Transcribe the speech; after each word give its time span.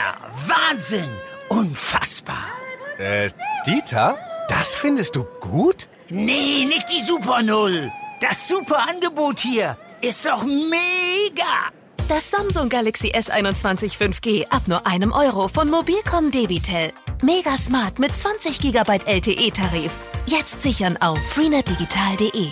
Mega! 0.00 0.16
Wahnsinn! 0.48 1.08
Unfassbar! 1.48 2.48
Äh, 2.98 3.30
Dieter? 3.66 4.16
Das 4.48 4.74
findest 4.74 5.16
du 5.16 5.24
gut? 5.40 5.88
Nee, 6.08 6.64
nicht 6.64 6.90
die 6.90 7.00
Super 7.00 7.42
Null. 7.42 7.90
Das 8.20 8.48
super 8.48 8.86
Angebot 8.88 9.40
hier 9.40 9.76
ist 10.00 10.26
doch 10.26 10.44
mega! 10.44 11.70
Das 12.08 12.30
Samsung 12.30 12.68
Galaxy 12.68 13.12
S21 13.12 13.96
5G 13.96 14.48
ab 14.50 14.62
nur 14.66 14.86
einem 14.86 15.12
Euro 15.12 15.48
von 15.48 15.70
Mobilcom 15.70 16.30
Debitel. 16.30 16.92
Mega 17.22 17.56
smart 17.56 17.98
mit 17.98 18.16
20 18.16 18.58
GB 18.58 19.00
LTE-Tarif. 19.04 19.92
Jetzt 20.26 20.62
sichern 20.62 20.96
auf 20.96 21.18
freenetdigital.de. 21.32 22.48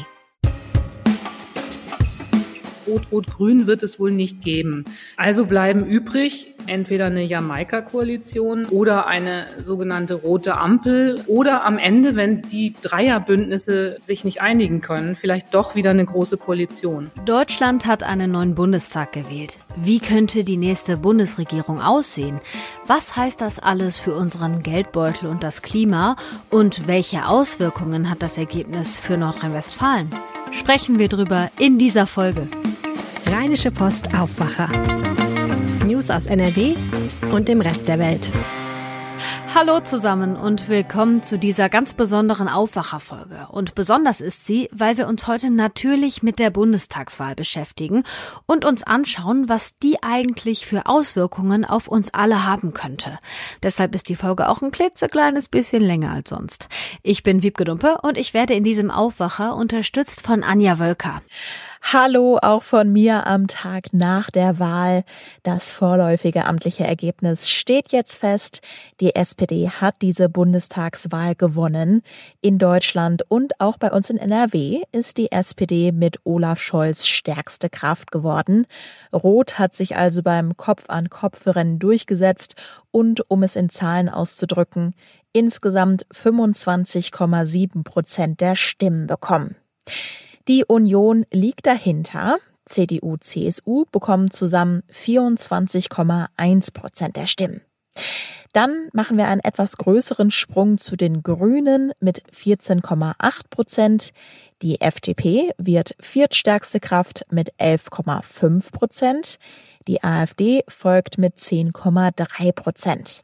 Rot-Rot-Grün 2.88 3.66
wird 3.66 3.82
es 3.82 4.00
wohl 4.00 4.12
nicht 4.12 4.42
geben. 4.42 4.84
Also 5.16 5.44
bleiben 5.44 5.84
übrig 5.84 6.54
entweder 6.66 7.06
eine 7.06 7.22
Jamaika-Koalition 7.22 8.66
oder 8.66 9.06
eine 9.06 9.46
sogenannte 9.62 10.14
rote 10.14 10.58
Ampel 10.58 11.22
oder 11.26 11.64
am 11.64 11.78
Ende, 11.78 12.16
wenn 12.16 12.42
die 12.42 12.74
Dreierbündnisse 12.80 13.98
sich 14.02 14.24
nicht 14.24 14.42
einigen 14.42 14.80
können, 14.80 15.14
vielleicht 15.14 15.54
doch 15.54 15.74
wieder 15.74 15.90
eine 15.90 16.04
große 16.04 16.36
Koalition. 16.36 17.10
Deutschland 17.24 17.86
hat 17.86 18.02
einen 18.02 18.30
neuen 18.30 18.54
Bundestag 18.54 19.12
gewählt. 19.12 19.58
Wie 19.76 19.98
könnte 19.98 20.44
die 20.44 20.56
nächste 20.56 20.96
Bundesregierung 20.96 21.80
aussehen? 21.80 22.40
Was 22.86 23.16
heißt 23.16 23.40
das 23.40 23.58
alles 23.58 23.98
für 23.98 24.14
unseren 24.14 24.62
Geldbeutel 24.62 25.28
und 25.28 25.42
das 25.42 25.62
Klima? 25.62 26.16
Und 26.50 26.86
welche 26.86 27.26
Auswirkungen 27.28 28.10
hat 28.10 28.22
das 28.22 28.38
Ergebnis 28.38 28.96
für 28.96 29.16
Nordrhein-Westfalen? 29.16 30.10
Sprechen 30.50 30.98
wir 30.98 31.08
drüber 31.08 31.50
in 31.58 31.78
dieser 31.78 32.06
Folge. 32.06 32.48
Rheinische 33.30 33.70
Post 33.70 34.14
Aufwacher. 34.14 34.70
News 35.84 36.10
aus 36.10 36.24
NRW 36.24 36.74
und 37.30 37.46
dem 37.48 37.60
Rest 37.60 37.86
der 37.86 37.98
Welt. 37.98 38.30
Hallo 39.54 39.80
zusammen 39.80 40.34
und 40.34 40.70
willkommen 40.70 41.22
zu 41.22 41.38
dieser 41.38 41.68
ganz 41.68 41.92
besonderen 41.92 42.48
Aufwacherfolge. 42.48 43.48
Und 43.50 43.74
besonders 43.74 44.22
ist 44.22 44.46
sie, 44.46 44.70
weil 44.72 44.96
wir 44.96 45.06
uns 45.08 45.26
heute 45.26 45.50
natürlich 45.50 46.22
mit 46.22 46.38
der 46.38 46.48
Bundestagswahl 46.48 47.34
beschäftigen 47.34 48.02
und 48.46 48.64
uns 48.64 48.82
anschauen, 48.82 49.50
was 49.50 49.78
die 49.78 50.02
eigentlich 50.02 50.64
für 50.66 50.86
Auswirkungen 50.86 51.66
auf 51.66 51.86
uns 51.86 52.14
alle 52.14 52.46
haben 52.46 52.72
könnte. 52.72 53.18
Deshalb 53.62 53.94
ist 53.94 54.08
die 54.08 54.16
Folge 54.16 54.48
auch 54.48 54.62
ein 54.62 54.70
klitzekleines 54.70 55.48
bisschen 55.48 55.82
länger 55.82 56.12
als 56.12 56.30
sonst. 56.30 56.70
Ich 57.02 57.22
bin 57.22 57.42
Wiebke 57.42 57.64
Dumpe 57.64 57.98
und 58.00 58.16
ich 58.16 58.32
werde 58.32 58.54
in 58.54 58.64
diesem 58.64 58.90
Aufwacher 58.90 59.54
unterstützt 59.54 60.22
von 60.22 60.42
Anja 60.42 60.78
Wölker. 60.78 61.20
Hallo 61.90 62.38
auch 62.42 62.64
von 62.64 62.92
mir 62.92 63.26
am 63.26 63.46
Tag 63.46 63.94
nach 63.94 64.30
der 64.30 64.58
Wahl. 64.58 65.04
Das 65.42 65.70
vorläufige 65.70 66.44
amtliche 66.44 66.84
Ergebnis 66.84 67.48
steht 67.48 67.92
jetzt 67.92 68.16
fest. 68.16 68.60
Die 69.00 69.14
SPD 69.14 69.70
hat 69.70 69.94
diese 70.02 70.28
Bundestagswahl 70.28 71.34
gewonnen. 71.34 72.02
In 72.42 72.58
Deutschland 72.58 73.22
und 73.30 73.58
auch 73.58 73.78
bei 73.78 73.90
uns 73.90 74.10
in 74.10 74.18
NRW 74.18 74.82
ist 74.92 75.16
die 75.16 75.32
SPD 75.32 75.90
mit 75.90 76.18
Olaf 76.24 76.60
Scholz 76.60 77.06
stärkste 77.06 77.70
Kraft 77.70 78.10
geworden. 78.10 78.66
Rot 79.10 79.58
hat 79.58 79.74
sich 79.74 79.96
also 79.96 80.22
beim 80.22 80.58
Kopf-an-Kopf-Rennen 80.58 81.78
durchgesetzt 81.78 82.56
und, 82.90 83.30
um 83.30 83.42
es 83.42 83.56
in 83.56 83.70
Zahlen 83.70 84.10
auszudrücken, 84.10 84.94
insgesamt 85.32 86.06
25,7 86.12 87.82
Prozent 87.82 88.42
der 88.42 88.56
Stimmen 88.56 89.06
bekommen. 89.06 89.56
Die 90.48 90.64
Union 90.64 91.26
liegt 91.30 91.66
dahinter. 91.66 92.38
CDU, 92.64 93.18
CSU 93.18 93.84
bekommen 93.92 94.30
zusammen 94.30 94.82
24,1 94.90 96.72
Prozent 96.72 97.16
der 97.16 97.26
Stimmen. 97.26 97.60
Dann 98.54 98.88
machen 98.94 99.18
wir 99.18 99.28
einen 99.28 99.42
etwas 99.42 99.76
größeren 99.76 100.30
Sprung 100.30 100.78
zu 100.78 100.96
den 100.96 101.22
Grünen 101.22 101.92
mit 102.00 102.22
14,8 102.32 103.14
Prozent. 103.50 104.12
Die 104.62 104.80
FDP 104.80 105.50
wird 105.58 105.94
viertstärkste 106.00 106.80
Kraft 106.80 107.26
mit 107.30 107.52
11,5 107.56 108.72
Prozent. 108.72 109.38
Die 109.86 110.02
AfD 110.02 110.64
folgt 110.66 111.18
mit 111.18 111.36
10,3 111.36 112.52
Prozent. 112.52 113.22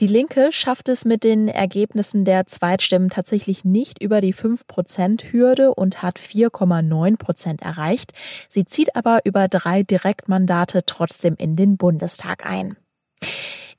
Die 0.00 0.06
Linke 0.06 0.52
schafft 0.52 0.88
es 0.88 1.04
mit 1.04 1.22
den 1.22 1.48
Ergebnissen 1.48 2.24
der 2.24 2.46
Zweitstimmen 2.46 3.10
tatsächlich 3.10 3.64
nicht 3.64 4.02
über 4.02 4.20
die 4.20 4.34
5-Prozent-Hürde 4.34 5.74
und 5.74 6.02
hat 6.02 6.18
4,9 6.18 7.18
Prozent 7.18 7.62
erreicht. 7.62 8.12
Sie 8.48 8.64
zieht 8.64 8.96
aber 8.96 9.20
über 9.24 9.48
drei 9.48 9.82
Direktmandate 9.82 10.84
trotzdem 10.86 11.36
in 11.36 11.56
den 11.56 11.76
Bundestag 11.76 12.46
ein. 12.46 12.76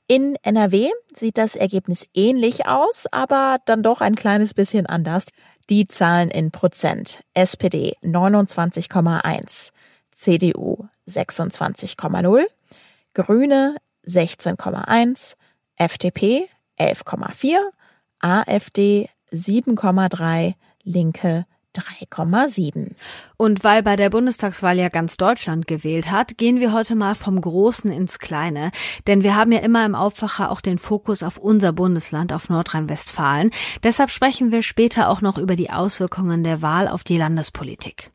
In 0.06 0.36
NRW 0.42 0.90
sieht 1.14 1.38
das 1.38 1.56
Ergebnis 1.56 2.06
ähnlich 2.14 2.66
aus, 2.66 3.06
aber 3.10 3.58
dann 3.64 3.82
doch 3.82 4.00
ein 4.00 4.14
kleines 4.14 4.52
bisschen 4.54 4.86
anders. 4.86 5.26
Die 5.70 5.88
Zahlen 5.88 6.30
in 6.30 6.50
Prozent. 6.50 7.20
SPD 7.32 7.96
29,1, 8.02 9.70
CDU 10.12 10.86
26,0, 11.08 12.44
Grüne 13.14 13.76
16,1, 14.06 15.36
FDP 15.76 16.48
11,4, 16.78 17.56
AfD 18.20 19.08
7,3, 19.32 20.54
Linke 20.82 21.46
3,7. 21.74 22.92
Und 23.36 23.64
weil 23.64 23.82
bei 23.82 23.96
der 23.96 24.10
Bundestagswahl 24.10 24.78
ja 24.78 24.88
ganz 24.88 25.16
Deutschland 25.16 25.66
gewählt 25.66 26.10
hat, 26.10 26.38
gehen 26.38 26.60
wir 26.60 26.72
heute 26.72 26.94
mal 26.94 27.14
vom 27.14 27.40
Großen 27.40 27.90
ins 27.90 28.18
Kleine. 28.18 28.70
Denn 29.06 29.22
wir 29.22 29.36
haben 29.36 29.52
ja 29.52 29.60
immer 29.60 29.84
im 29.84 29.94
Aufwacher 29.94 30.50
auch 30.50 30.60
den 30.60 30.78
Fokus 30.78 31.22
auf 31.22 31.36
unser 31.36 31.72
Bundesland, 31.72 32.32
auf 32.32 32.48
Nordrhein-Westfalen. 32.48 33.50
Deshalb 33.82 34.10
sprechen 34.10 34.52
wir 34.52 34.62
später 34.62 35.08
auch 35.08 35.20
noch 35.20 35.38
über 35.38 35.56
die 35.56 35.70
Auswirkungen 35.70 36.44
der 36.44 36.62
Wahl 36.62 36.88
auf 36.88 37.04
die 37.04 37.18
Landespolitik. 37.18 38.13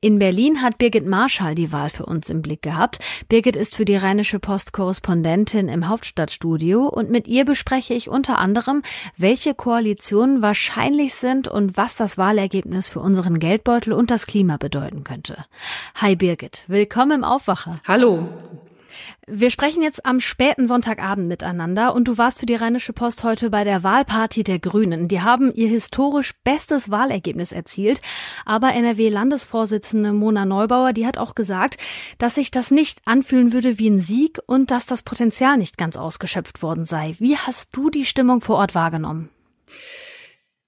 In 0.00 0.18
Berlin 0.18 0.62
hat 0.62 0.78
Birgit 0.78 1.06
Marschall 1.06 1.54
die 1.54 1.72
Wahl 1.72 1.90
für 1.90 2.06
uns 2.06 2.30
im 2.30 2.42
Blick 2.42 2.62
gehabt. 2.62 2.98
Birgit 3.28 3.56
ist 3.56 3.76
für 3.76 3.84
die 3.84 3.96
Rheinische 3.96 4.38
Post 4.38 4.72
Korrespondentin 4.72 5.68
im 5.68 5.88
Hauptstadtstudio 5.88 6.86
und 6.86 7.10
mit 7.10 7.26
ihr 7.26 7.44
bespreche 7.44 7.94
ich 7.94 8.08
unter 8.08 8.38
anderem, 8.38 8.82
welche 9.16 9.54
Koalitionen 9.54 10.42
wahrscheinlich 10.42 11.14
sind 11.14 11.48
und 11.48 11.76
was 11.76 11.96
das 11.96 12.18
Wahlergebnis 12.18 12.88
für 12.88 13.00
unseren 13.00 13.38
Geldbeutel 13.38 13.92
und 13.92 14.10
das 14.10 14.26
Klima 14.26 14.56
bedeuten 14.56 15.04
könnte. 15.04 15.44
Hi 15.96 16.16
Birgit, 16.16 16.64
willkommen 16.68 17.18
im 17.18 17.24
Aufwacher. 17.24 17.80
Hallo. 17.86 18.28
Wir 19.30 19.50
sprechen 19.50 19.82
jetzt 19.82 20.06
am 20.06 20.20
späten 20.20 20.66
Sonntagabend 20.66 21.28
miteinander 21.28 21.94
und 21.94 22.08
du 22.08 22.16
warst 22.16 22.40
für 22.40 22.46
die 22.46 22.54
Rheinische 22.54 22.94
Post 22.94 23.24
heute 23.24 23.50
bei 23.50 23.62
der 23.62 23.82
Wahlparty 23.82 24.42
der 24.42 24.58
Grünen. 24.58 25.06
Die 25.06 25.20
haben 25.20 25.52
ihr 25.52 25.68
historisch 25.68 26.32
bestes 26.44 26.90
Wahlergebnis 26.90 27.52
erzielt, 27.52 28.00
aber 28.46 28.72
NRW-Landesvorsitzende 28.72 30.14
Mona 30.14 30.46
Neubauer, 30.46 30.94
die 30.94 31.06
hat 31.06 31.18
auch 31.18 31.34
gesagt, 31.34 31.76
dass 32.16 32.36
sich 32.36 32.50
das 32.50 32.70
nicht 32.70 33.02
anfühlen 33.04 33.52
würde 33.52 33.78
wie 33.78 33.90
ein 33.90 34.00
Sieg 34.00 34.38
und 34.46 34.70
dass 34.70 34.86
das 34.86 35.02
Potenzial 35.02 35.58
nicht 35.58 35.76
ganz 35.76 35.98
ausgeschöpft 35.98 36.62
worden 36.62 36.86
sei. 36.86 37.14
Wie 37.18 37.36
hast 37.36 37.68
du 37.72 37.90
die 37.90 38.06
Stimmung 38.06 38.40
vor 38.40 38.56
Ort 38.56 38.74
wahrgenommen? 38.74 39.28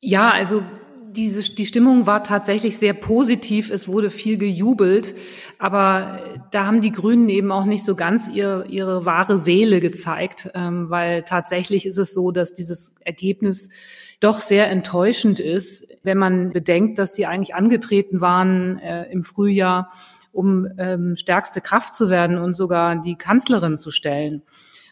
Ja, 0.01 0.31
also 0.31 0.63
diese, 1.13 1.55
die 1.55 1.67
Stimmung 1.67 2.07
war 2.07 2.25
tatsächlich 2.25 2.79
sehr 2.79 2.95
positiv. 2.95 3.71
Es 3.71 3.89
wurde 3.89 4.11
viel 4.11 4.39
gejubelt. 4.39 5.15
Aber 5.59 6.21
da 6.51 6.67
haben 6.67 6.81
die 6.81 6.93
Grünen 6.93 7.29
eben 7.29 7.53
auch 7.53 7.65
nicht 7.65 7.85
so 7.85 7.95
ganz 7.95 8.29
ihre, 8.29 8.67
ihre 8.67 9.05
wahre 9.05 9.39
Seele 9.39 9.81
gezeigt, 9.81 10.51
ähm, 10.55 10.89
weil 10.91 11.23
tatsächlich 11.23 11.87
ist 11.87 11.99
es 11.99 12.15
so, 12.15 12.31
dass 12.31 12.55
dieses 12.55 12.95
Ergebnis 13.05 13.69
doch 14.21 14.39
sehr 14.39 14.71
enttäuschend 14.71 15.41
ist, 15.41 15.87
wenn 16.03 16.19
man 16.19 16.51
bedenkt, 16.51 16.99
dass 16.99 17.15
sie 17.15 17.27
eigentlich 17.27 17.55
angetreten 17.55 18.21
waren 18.21 18.79
äh, 18.79 19.05
im 19.11 19.25
Frühjahr, 19.25 19.91
um 20.33 20.69
ähm, 20.79 21.17
stärkste 21.17 21.61
Kraft 21.61 21.95
zu 21.95 22.11
werden 22.11 22.39
und 22.39 22.55
sogar 22.55 23.03
die 23.03 23.17
Kanzlerin 23.17 23.77
zu 23.77 23.91
stellen. 23.91 24.43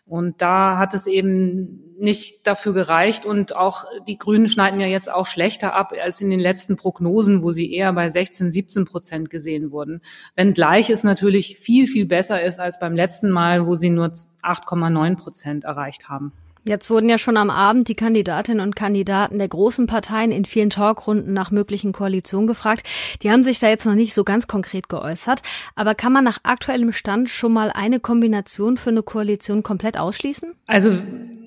Und 0.09 0.41
da 0.41 0.79
hat 0.79 0.95
es 0.95 1.07
eben 1.07 1.95
nicht 1.99 2.47
dafür 2.47 2.73
gereicht. 2.73 3.27
Und 3.27 3.55
auch 3.55 3.85
die 4.07 4.17
Grünen 4.17 4.49
schneiden 4.49 4.81
ja 4.81 4.87
jetzt 4.87 5.13
auch 5.13 5.27
schlechter 5.27 5.75
ab 5.75 5.93
als 6.03 6.21
in 6.21 6.31
den 6.31 6.41
letzten 6.41 6.77
Prognosen, 6.77 7.43
wo 7.43 7.53
sie 7.53 7.73
eher 7.73 7.93
bei 7.93 8.09
16, 8.09 8.51
17 8.51 8.85
Prozent 8.87 9.31
gesehen 9.31 9.71
wurden. 9.71 10.01
Wenngleich 10.35 10.91
es 10.91 11.05
natürlich 11.05 11.59
viel, 11.59 11.87
viel 11.87 12.07
besser 12.07 12.43
ist 12.43 12.59
als 12.59 12.79
beim 12.79 12.97
letzten 12.97 13.31
Mal, 13.31 13.67
wo 13.67 13.77
sie 13.77 13.91
nur 13.91 14.07
8,9 14.43 15.17
Prozent 15.17 15.65
erreicht 15.65 16.09
haben. 16.09 16.33
Jetzt 16.69 16.91
wurden 16.91 17.09
ja 17.09 17.17
schon 17.17 17.39
am 17.39 17.49
Abend 17.49 17.89
die 17.89 17.95
Kandidatinnen 17.95 18.63
und 18.63 18.77
Kandidaten 18.77 19.39
der 19.39 19.49
großen 19.49 19.87
Parteien 19.87 20.31
in 20.31 20.45
vielen 20.45 20.69
Talkrunden 20.69 21.33
nach 21.33 21.51
möglichen 21.51 21.93
Koalitionen 21.93 22.47
gefragt. 22.47 22.87
Die 23.23 23.31
haben 23.31 23.43
sich 23.43 23.59
da 23.59 23.71
jetzt 23.71 23.87
noch 23.87 23.95
nicht 23.95 24.13
so 24.13 24.23
ganz 24.23 24.49
konkret 24.49 24.91
geäußert. 24.91 25.41
Aber 25.77 25.95
kann 25.95 26.13
man 26.13 26.25
nach 26.25 26.41
aktuellem 26.43 26.93
Stand 26.93 27.31
schon 27.31 27.55
mal 27.55 27.73
eine 27.75 28.01
Kombination 28.01 28.77
für 28.77 28.91
eine 28.91 29.03
Koalition 29.03 29.63
komplett 29.63 29.99
ausschließen? 29.99 30.53
Also 30.67 30.93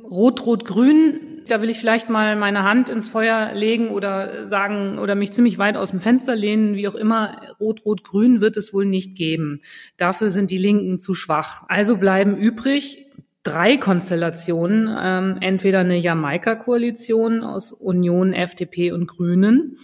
Rot-Rot-Grün, 0.09 1.19
da 1.47 1.61
will 1.61 1.69
ich 1.69 1.77
vielleicht 1.77 2.09
mal 2.09 2.35
meine 2.35 2.63
Hand 2.63 2.89
ins 2.89 3.07
Feuer 3.07 3.53
legen 3.53 3.89
oder 3.89 4.49
sagen 4.49 4.97
oder 4.97 5.13
mich 5.13 5.33
ziemlich 5.33 5.59
weit 5.59 5.77
aus 5.77 5.91
dem 5.91 5.99
Fenster 5.99 6.35
lehnen, 6.35 6.73
wie 6.73 6.87
auch 6.87 6.95
immer. 6.95 7.43
Rot-Rot-Grün 7.59 8.41
wird 8.41 8.57
es 8.57 8.73
wohl 8.73 8.87
nicht 8.87 9.15
geben. 9.15 9.61
Dafür 9.97 10.31
sind 10.31 10.49
die 10.49 10.57
Linken 10.57 10.99
zu 10.99 11.13
schwach. 11.13 11.65
Also 11.67 11.97
bleiben 11.97 12.35
übrig 12.35 13.05
drei 13.43 13.77
Konstellationen, 13.77 14.89
ähm, 14.99 15.37
entweder 15.41 15.79
eine 15.79 15.97
Jamaika-Koalition 15.97 17.43
aus 17.43 17.71
Union, 17.71 18.33
FDP 18.33 18.91
und 18.91 19.07
Grünen 19.07 19.77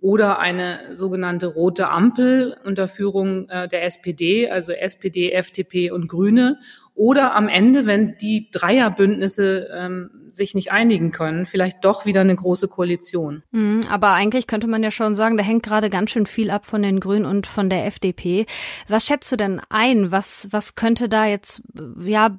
oder 0.00 0.38
eine 0.38 0.94
sogenannte 0.94 1.46
rote 1.46 1.88
Ampel 1.88 2.56
unter 2.64 2.86
Führung 2.86 3.48
äh, 3.48 3.66
der 3.66 3.84
SPD, 3.84 4.48
also 4.48 4.72
SPD, 4.72 5.32
FDP 5.32 5.90
und 5.90 6.08
Grüne. 6.08 6.58
Oder 6.94 7.34
am 7.34 7.48
Ende, 7.48 7.86
wenn 7.86 8.16
die 8.18 8.50
Dreierbündnisse 8.50 9.68
ähm, 9.72 10.10
sich 10.30 10.54
nicht 10.54 10.72
einigen 10.72 11.12
können, 11.12 11.46
vielleicht 11.46 11.84
doch 11.84 12.06
wieder 12.06 12.20
eine 12.20 12.34
große 12.34 12.68
Koalition. 12.68 13.42
Mhm, 13.52 13.80
aber 13.88 14.12
eigentlich 14.12 14.46
könnte 14.46 14.66
man 14.66 14.82
ja 14.82 14.90
schon 14.90 15.14
sagen, 15.14 15.36
da 15.36 15.44
hängt 15.44 15.62
gerade 15.62 15.90
ganz 15.90 16.10
schön 16.10 16.26
viel 16.26 16.50
ab 16.50 16.66
von 16.66 16.82
den 16.82 17.00
Grünen 17.00 17.24
und 17.24 17.46
von 17.46 17.70
der 17.70 17.86
FDP. 17.86 18.46
Was 18.88 19.06
schätzt 19.06 19.30
du 19.30 19.36
denn 19.36 19.60
ein? 19.68 20.12
Was, 20.12 20.48
was 20.50 20.74
könnte 20.74 21.08
da 21.08 21.24
jetzt 21.26 21.62
ja 22.04 22.38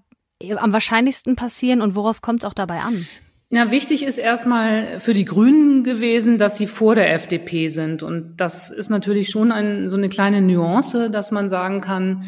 am 0.57 0.73
wahrscheinlichsten 0.73 1.35
passieren 1.35 1.81
und 1.81 1.95
worauf 1.95 2.21
kommt 2.21 2.43
es 2.43 2.45
auch 2.45 2.53
dabei 2.53 2.79
an? 2.79 3.07
Ja, 3.51 3.71
wichtig 3.71 4.03
ist 4.03 4.19
erstmal 4.19 4.99
für 4.99 5.15
die 5.15 5.25
Grünen 5.25 5.83
gewesen, 5.83 6.37
dass 6.37 6.57
sie 6.57 6.67
vor 6.67 6.93
der 6.93 7.11
FDP 7.13 7.69
sind. 7.69 8.03
Und 8.03 8.37
das 8.37 8.69
ist 8.69 8.89
natürlich 8.89 9.29
schon 9.29 9.51
ein, 9.51 9.89
so 9.89 9.97
eine 9.97 10.07
kleine 10.07 10.41
Nuance, 10.41 11.09
dass 11.09 11.31
man 11.31 11.49
sagen 11.49 11.81
kann, 11.81 12.25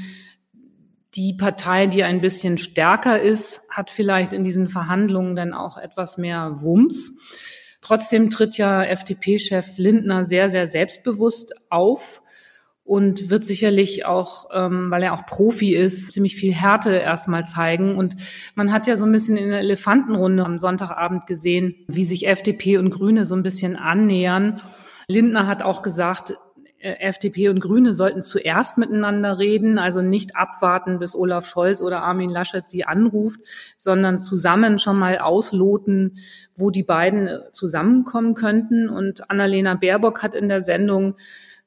die 1.14 1.34
Partei, 1.34 1.86
die 1.88 2.04
ein 2.04 2.22
bisschen 2.22 2.58
stärker 2.58 3.22
ist, 3.22 3.62
hat 3.70 3.92
vielleicht 3.92 4.34
in 4.34 4.44
diesen 4.44 4.68
Verhandlungen 4.68 5.36
dann 5.36 5.54
auch 5.54 5.78
etwas 5.78 6.18
mehr 6.18 6.56
Wumms. 6.62 7.18
Trotzdem 7.82 8.30
tritt 8.30 8.58
ja 8.58 8.84
FDP-Chef 8.84 9.78
Lindner 9.78 10.26
sehr, 10.26 10.50
sehr 10.50 10.68
selbstbewusst 10.68 11.54
auf 11.70 12.24
und 12.84 13.30
wird 13.30 13.46
sicherlich 13.46 14.06
auch, 14.06 14.50
ähm, 14.54 14.90
weil 14.90 15.04
er 15.04 15.14
auch 15.14 15.26
Profi 15.26 15.76
ist, 15.76 16.12
ziemlich 16.12 16.36
viel 16.36 16.54
Härte 16.54 16.92
erstmal 16.92 17.46
zeigen. 17.46 17.96
Und 17.96 18.16
man 18.56 18.72
hat 18.74 18.88
ja 18.88 18.98
so 18.98 19.06
ein 19.06 19.12
bisschen 19.12 19.38
in 19.38 19.50
der 19.50 19.60
Elefantenrunde 19.60 20.44
am 20.44 20.60
Sonntagabend 20.60 21.28
gesehen, 21.28 21.76
wie 21.88 22.06
sich 22.06 22.28
FDP 22.28 22.78
und 22.78 22.90
Grüne 22.90 23.26
so 23.26 23.36
ein 23.36 23.44
bisschen 23.44 23.76
annähern. 23.76 24.62
Lindner 25.08 25.48
hat 25.48 25.62
auch 25.64 25.84
gesagt, 25.84 26.34
äh, 26.82 27.00
FDP 27.00 27.50
und 27.50 27.60
Grüne 27.60 27.94
sollten 27.94 28.24
zuerst 28.24 28.78
miteinander 28.78 29.38
reden, 29.38 29.78
also 29.78 30.02
nicht 30.02 30.36
abwarten, 30.36 31.00
bis 31.00 31.16
Olaf 31.16 31.46
Scholz 31.46 31.82
oder 31.82 32.02
Armin 32.02 32.32
Laschet 32.32 32.68
sie 32.68 32.86
anruft, 32.86 33.40
sondern 33.78 34.20
zusammen 34.20 34.80
schon 34.80 34.98
mal 34.98 35.20
ausloten, 35.20 36.18
wo 36.56 36.72
die 36.72 36.84
beiden 36.84 37.28
äh, 37.28 37.40
zusammenkommen 37.52 38.34
könnten. 38.34 38.90
Und 38.90 39.30
Annalena 39.30 39.76
Baerbock 39.76 40.24
hat 40.24 40.34
in 40.34 40.50
der 40.50 40.62
Sendung 40.62 41.16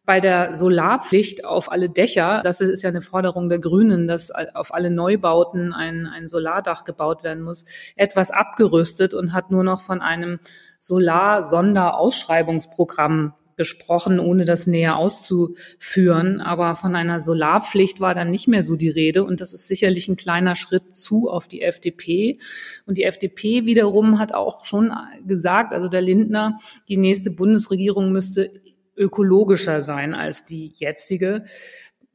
bei 0.06 0.20
der 0.20 0.54
Solarpflicht 0.54 1.44
auf 1.44 1.72
alle 1.72 1.88
Dächer, 1.88 2.42
das 2.44 2.60
ist 2.60 2.82
ja 2.82 2.90
eine 2.90 3.00
Forderung 3.00 3.48
der 3.48 3.58
Grünen, 3.58 4.06
dass 4.06 4.30
auf 4.30 4.72
alle 4.74 4.90
Neubauten 4.90 5.72
ein, 5.72 6.06
ein 6.06 6.28
Solardach 6.28 6.84
gebaut 6.84 7.24
werden 7.24 7.42
muss, 7.42 7.64
etwas 7.96 8.30
abgerüstet 8.30 9.14
und 9.14 9.32
hat 9.32 9.50
nur 9.50 9.64
noch 9.64 9.80
von 9.80 10.02
einem 10.02 10.40
Solar-Sonderausschreibungsprogramm 10.78 13.32
gesprochen, 13.56 14.20
ohne 14.20 14.44
das 14.44 14.66
näher 14.66 14.96
auszuführen. 14.96 16.40
Aber 16.40 16.74
von 16.74 16.96
einer 16.96 17.20
Solarpflicht 17.20 18.00
war 18.00 18.14
dann 18.14 18.30
nicht 18.30 18.48
mehr 18.48 18.62
so 18.62 18.76
die 18.76 18.88
Rede. 18.88 19.24
Und 19.24 19.40
das 19.40 19.52
ist 19.52 19.68
sicherlich 19.68 20.08
ein 20.08 20.16
kleiner 20.16 20.56
Schritt 20.56 20.94
zu 20.94 21.30
auf 21.30 21.48
die 21.48 21.62
FDP. 21.62 22.38
Und 22.86 22.98
die 22.98 23.04
FDP 23.04 23.64
wiederum 23.64 24.18
hat 24.18 24.34
auch 24.34 24.64
schon 24.64 24.92
gesagt, 25.26 25.72
also 25.72 25.88
der 25.88 26.02
Lindner, 26.02 26.58
die 26.88 26.96
nächste 26.96 27.30
Bundesregierung 27.30 28.12
müsste 28.12 28.50
ökologischer 28.96 29.82
sein 29.82 30.14
als 30.14 30.44
die 30.44 30.73
jetzige. 30.75 31.44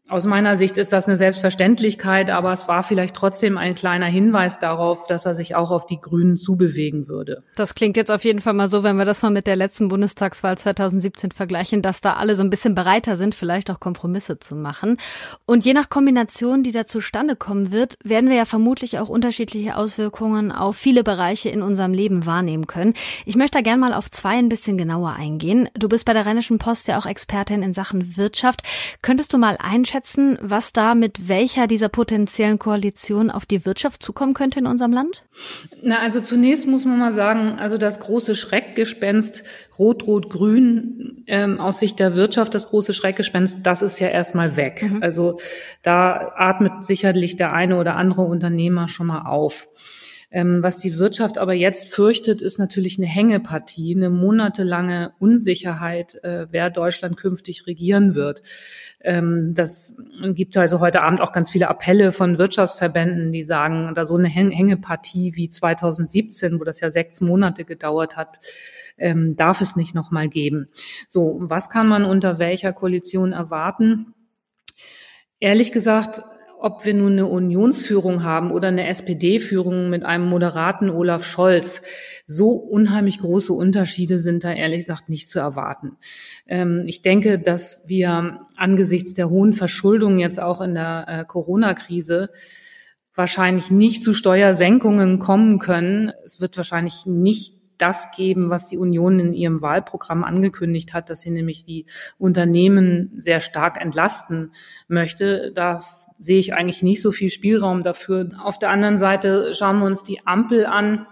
Aus 0.10 0.26
meiner 0.26 0.58
Sicht 0.58 0.80
ist 0.80 0.92
das 0.92 1.06
eine 1.06 1.18
Selbstverständlichkeit, 1.18 2.32
aber 2.32 2.52
es 2.52 2.68
war 2.68 2.82
vielleicht 2.82 3.16
trotzdem 3.16 3.60
ein 3.60 3.76
kleiner 3.76 4.08
Hinweis 4.08 4.58
darauf, 4.58 5.06
dass 5.06 5.28
er 5.28 5.36
sich 5.36 5.54
auch 5.54 5.70
auf 5.70 5.86
die 5.86 6.02
Grünen 6.02 6.36
zubewegen 6.36 7.08
würde. 7.08 7.44
Das 7.56 7.76
klingt 7.76 7.96
jetzt 7.96 8.10
auf 8.10 8.24
jeden 8.24 8.42
Fall 8.42 8.54
mal 8.54 8.68
so, 8.68 8.82
wenn 8.82 8.98
wir 8.98 9.06
das 9.06 9.22
mal 9.22 9.30
mit 9.30 9.46
der 9.46 9.56
letzten 9.56 9.88
Bundestagswahl 9.88 10.58
2017 10.58 11.30
vergleichen, 11.30 11.84
dass 11.84 12.02
da 12.02 12.14
alle 12.14 12.34
so 12.34 12.44
ein 12.44 12.50
bisschen 12.50 12.74
bereiter 12.74 13.18
sind, 13.18 13.36
vielleicht 13.36 13.70
auch 13.70 13.80
Kompromisse 13.80 14.40
zu 14.40 14.56
machen. 14.56 14.98
Und 15.46 15.64
je 15.64 15.74
nach 15.74 15.90
Kombination, 15.90 16.64
die 16.64 16.72
da 16.72 16.88
zustande 16.88 17.36
kommen 17.36 17.72
wird, 17.72 17.96
werden 18.04 18.32
wir 18.32 18.36
ja 18.36 18.46
vermutlich 18.46 18.98
auch 18.98 19.10
unterschiedliche 19.10 19.78
Auswirkungen 19.78 20.52
auf 20.52 20.76
viele 20.76 21.04
Bereiche 21.04 21.50
in 21.50 21.62
unserem 21.62 21.94
Leben 21.94 22.26
wahrnehmen 22.26 22.66
können. 22.66 22.96
Ich 23.28 23.36
möchte 23.36 23.60
da 23.60 23.62
gerne 23.62 23.80
mal 23.80 23.94
auf 23.94 24.10
zwei 24.10 24.40
ein 24.40 24.50
bisschen 24.50 24.76
genauer 24.76 25.12
eingehen. 25.12 25.70
Du 25.78 25.88
bist 25.88 26.06
bei 26.06 26.14
der 26.14 26.26
Rheinischen 26.26 26.58
Post 26.58 26.88
ja 26.88 26.98
auch 26.98 27.06
Expertin 27.06 27.62
in 27.62 27.76
Sachen 27.76 28.18
Wirtschaft. 28.18 28.64
Könntest 29.04 29.34
du 29.34 29.38
mal 29.38 29.56
einschätzen, 29.62 29.99
einschätzen, 30.00 30.38
was 30.42 30.74
da 30.74 30.96
mit 30.96 31.28
welcher 31.28 31.68
dieser 31.68 31.90
potenziellen 31.90 32.60
Koalition 32.60 33.30
auf 33.30 33.46
die 33.46 33.66
Wirtschaft 33.66 34.02
zukommen 34.02 34.34
könnte 34.34 34.60
in 34.60 34.68
unserem 34.68 34.94
Land? 34.94 35.24
Na, 35.82 36.00
also 36.00 36.22
zunächst 36.22 36.68
muss 36.68 36.86
man 36.86 37.00
mal 37.00 37.12
sagen, 37.12 37.60
also 37.60 37.78
das 37.78 38.00
große 38.00 38.36
Schreckgespenst 38.36 39.44
Rot-Rot-Grün 39.78 41.24
ähm, 41.28 41.60
aus 41.60 41.80
Sicht 41.80 42.00
der 42.00 42.16
Wirtschaft, 42.16 42.56
das 42.56 42.70
große 42.70 42.94
Schreckgespenst, 42.94 43.58
das 43.64 43.82
ist 43.82 44.00
ja 44.00 44.08
erstmal 44.08 44.56
weg. 44.56 44.84
Mhm. 44.90 45.04
Also 45.04 45.40
da 45.82 46.34
atmet 46.36 46.86
sicherlich 46.86 47.36
der 47.36 47.54
eine 47.54 47.78
oder 47.78 47.96
andere 47.96 48.24
Unternehmer 48.24 48.88
schon 48.90 49.08
mal 49.08 49.24
auf. 49.24 49.68
Ähm, 50.32 50.62
was 50.62 50.78
die 50.78 51.00
Wirtschaft 51.00 51.40
aber 51.40 51.54
jetzt 51.54 51.92
fürchtet, 51.92 52.42
ist 52.42 52.60
natürlich 52.60 53.00
eine 53.00 53.08
Hängepartie, 53.08 53.96
eine 53.96 54.12
monatelange 54.12 55.14
Unsicherheit, 55.18 56.24
äh, 56.24 56.46
wer 56.52 56.70
Deutschland 56.70 57.18
künftig 57.18 57.66
regieren 57.66 58.14
wird. 58.14 58.44
Ähm, 59.02 59.54
das 59.56 59.94
gibt 60.34 60.56
also 60.56 60.80
heute 60.80 61.02
Abend 61.02 61.22
auch 61.22 61.32
ganz 61.32 61.50
viele 61.50 61.68
Appelle 61.68 62.12
von 62.12 62.38
Wirtschaftsverbänden, 62.38 63.32
die 63.32 63.44
sagen, 63.44 63.92
da 63.96 64.06
so 64.06 64.18
eine 64.18 64.28
Hängepartie 64.28 65.36
wie 65.36 65.50
2017, 65.50 66.60
wo 66.60 66.64
das 66.64 66.80
ja 66.80 66.92
sechs 66.92 67.22
Monate 67.22 67.66
gedauert 67.66 68.16
hat, 68.16 68.38
ähm, 69.00 69.36
darf 69.36 69.62
es 69.62 69.76
nicht 69.76 69.96
nochmal 69.96 70.30
geben. 70.30 70.70
So, 71.08 71.38
was 71.40 71.70
kann 71.70 71.88
man 71.88 72.06
unter 72.06 72.38
welcher 72.38 72.72
Koalition 72.72 73.32
erwarten? 73.32 74.14
Ehrlich 75.40 75.72
gesagt, 75.72 76.22
ob 76.62 76.86
wir 76.86 76.94
nun 76.94 77.14
eine 77.14 77.26
Unionsführung 77.26 78.24
haben 78.24 78.52
oder 78.52 78.68
eine 78.68 78.88
SPD-Führung 78.88 79.90
mit 79.90 80.04
einem 80.04 80.26
moderaten 80.26 80.90
Olaf 80.90 81.24
Scholz, 81.24 81.82
so 82.28 82.52
unheimlich 82.52 83.20
große 83.20 83.54
Unterschiede 83.54 84.20
sind 84.20 84.44
da 84.44 84.52
ehrlich 84.52 84.82
gesagt 84.82 85.08
nicht 85.08 85.30
zu 85.30 85.40
erwarten. 85.40 85.98
Ähm, 86.48 86.84
ich 86.86 87.02
denke, 87.02 87.40
dass 87.40 87.84
wir 87.88 88.42
angesichts 88.58 89.14
der 89.14 89.30
hohen 89.30 89.54
Verschuldung 89.54 90.20
jetzt 90.20 90.40
auch 90.42 90.60
in 90.60 90.74
der 90.74 91.06
äh, 91.08 91.26
Corona-Krise 91.26 92.30
wahrscheinlich 93.16 93.72
nicht 93.72 94.04
zu 94.04 94.14
Steuersenkungen 94.14 95.20
kommen 95.20 95.60
können. 95.60 96.12
Es 96.26 96.42
wird 96.42 96.58
wahrscheinlich 96.58 97.06
nicht 97.06 97.59
das 97.80 98.12
geben, 98.16 98.50
was 98.50 98.68
die 98.68 98.78
Union 98.78 99.20
in 99.20 99.34
ihrem 99.34 99.62
Wahlprogramm 99.62 100.24
angekündigt 100.24 100.94
hat, 100.94 101.10
dass 101.10 101.22
sie 101.22 101.32
nämlich 101.32 101.66
die 101.66 101.86
Unternehmen 102.18 103.14
sehr 103.18 103.40
stark 103.40 103.82
entlasten 103.82 104.54
möchte. 104.88 105.52
Da 105.54 105.80
sehe 106.18 106.40
ich 106.40 106.54
eigentlich 106.54 106.84
nicht 106.84 107.02
so 107.02 107.12
viel 107.12 107.30
Spielraum 107.30 107.82
dafür. 107.82 108.30
Auf 108.44 108.60
der 108.60 108.70
anderen 108.70 109.00
Seite 109.00 109.54
schauen 109.54 109.80
wir 109.80 109.86
uns 109.86 110.04
die 110.04 110.26
Ampel 110.26 110.66
an. 110.66 111.08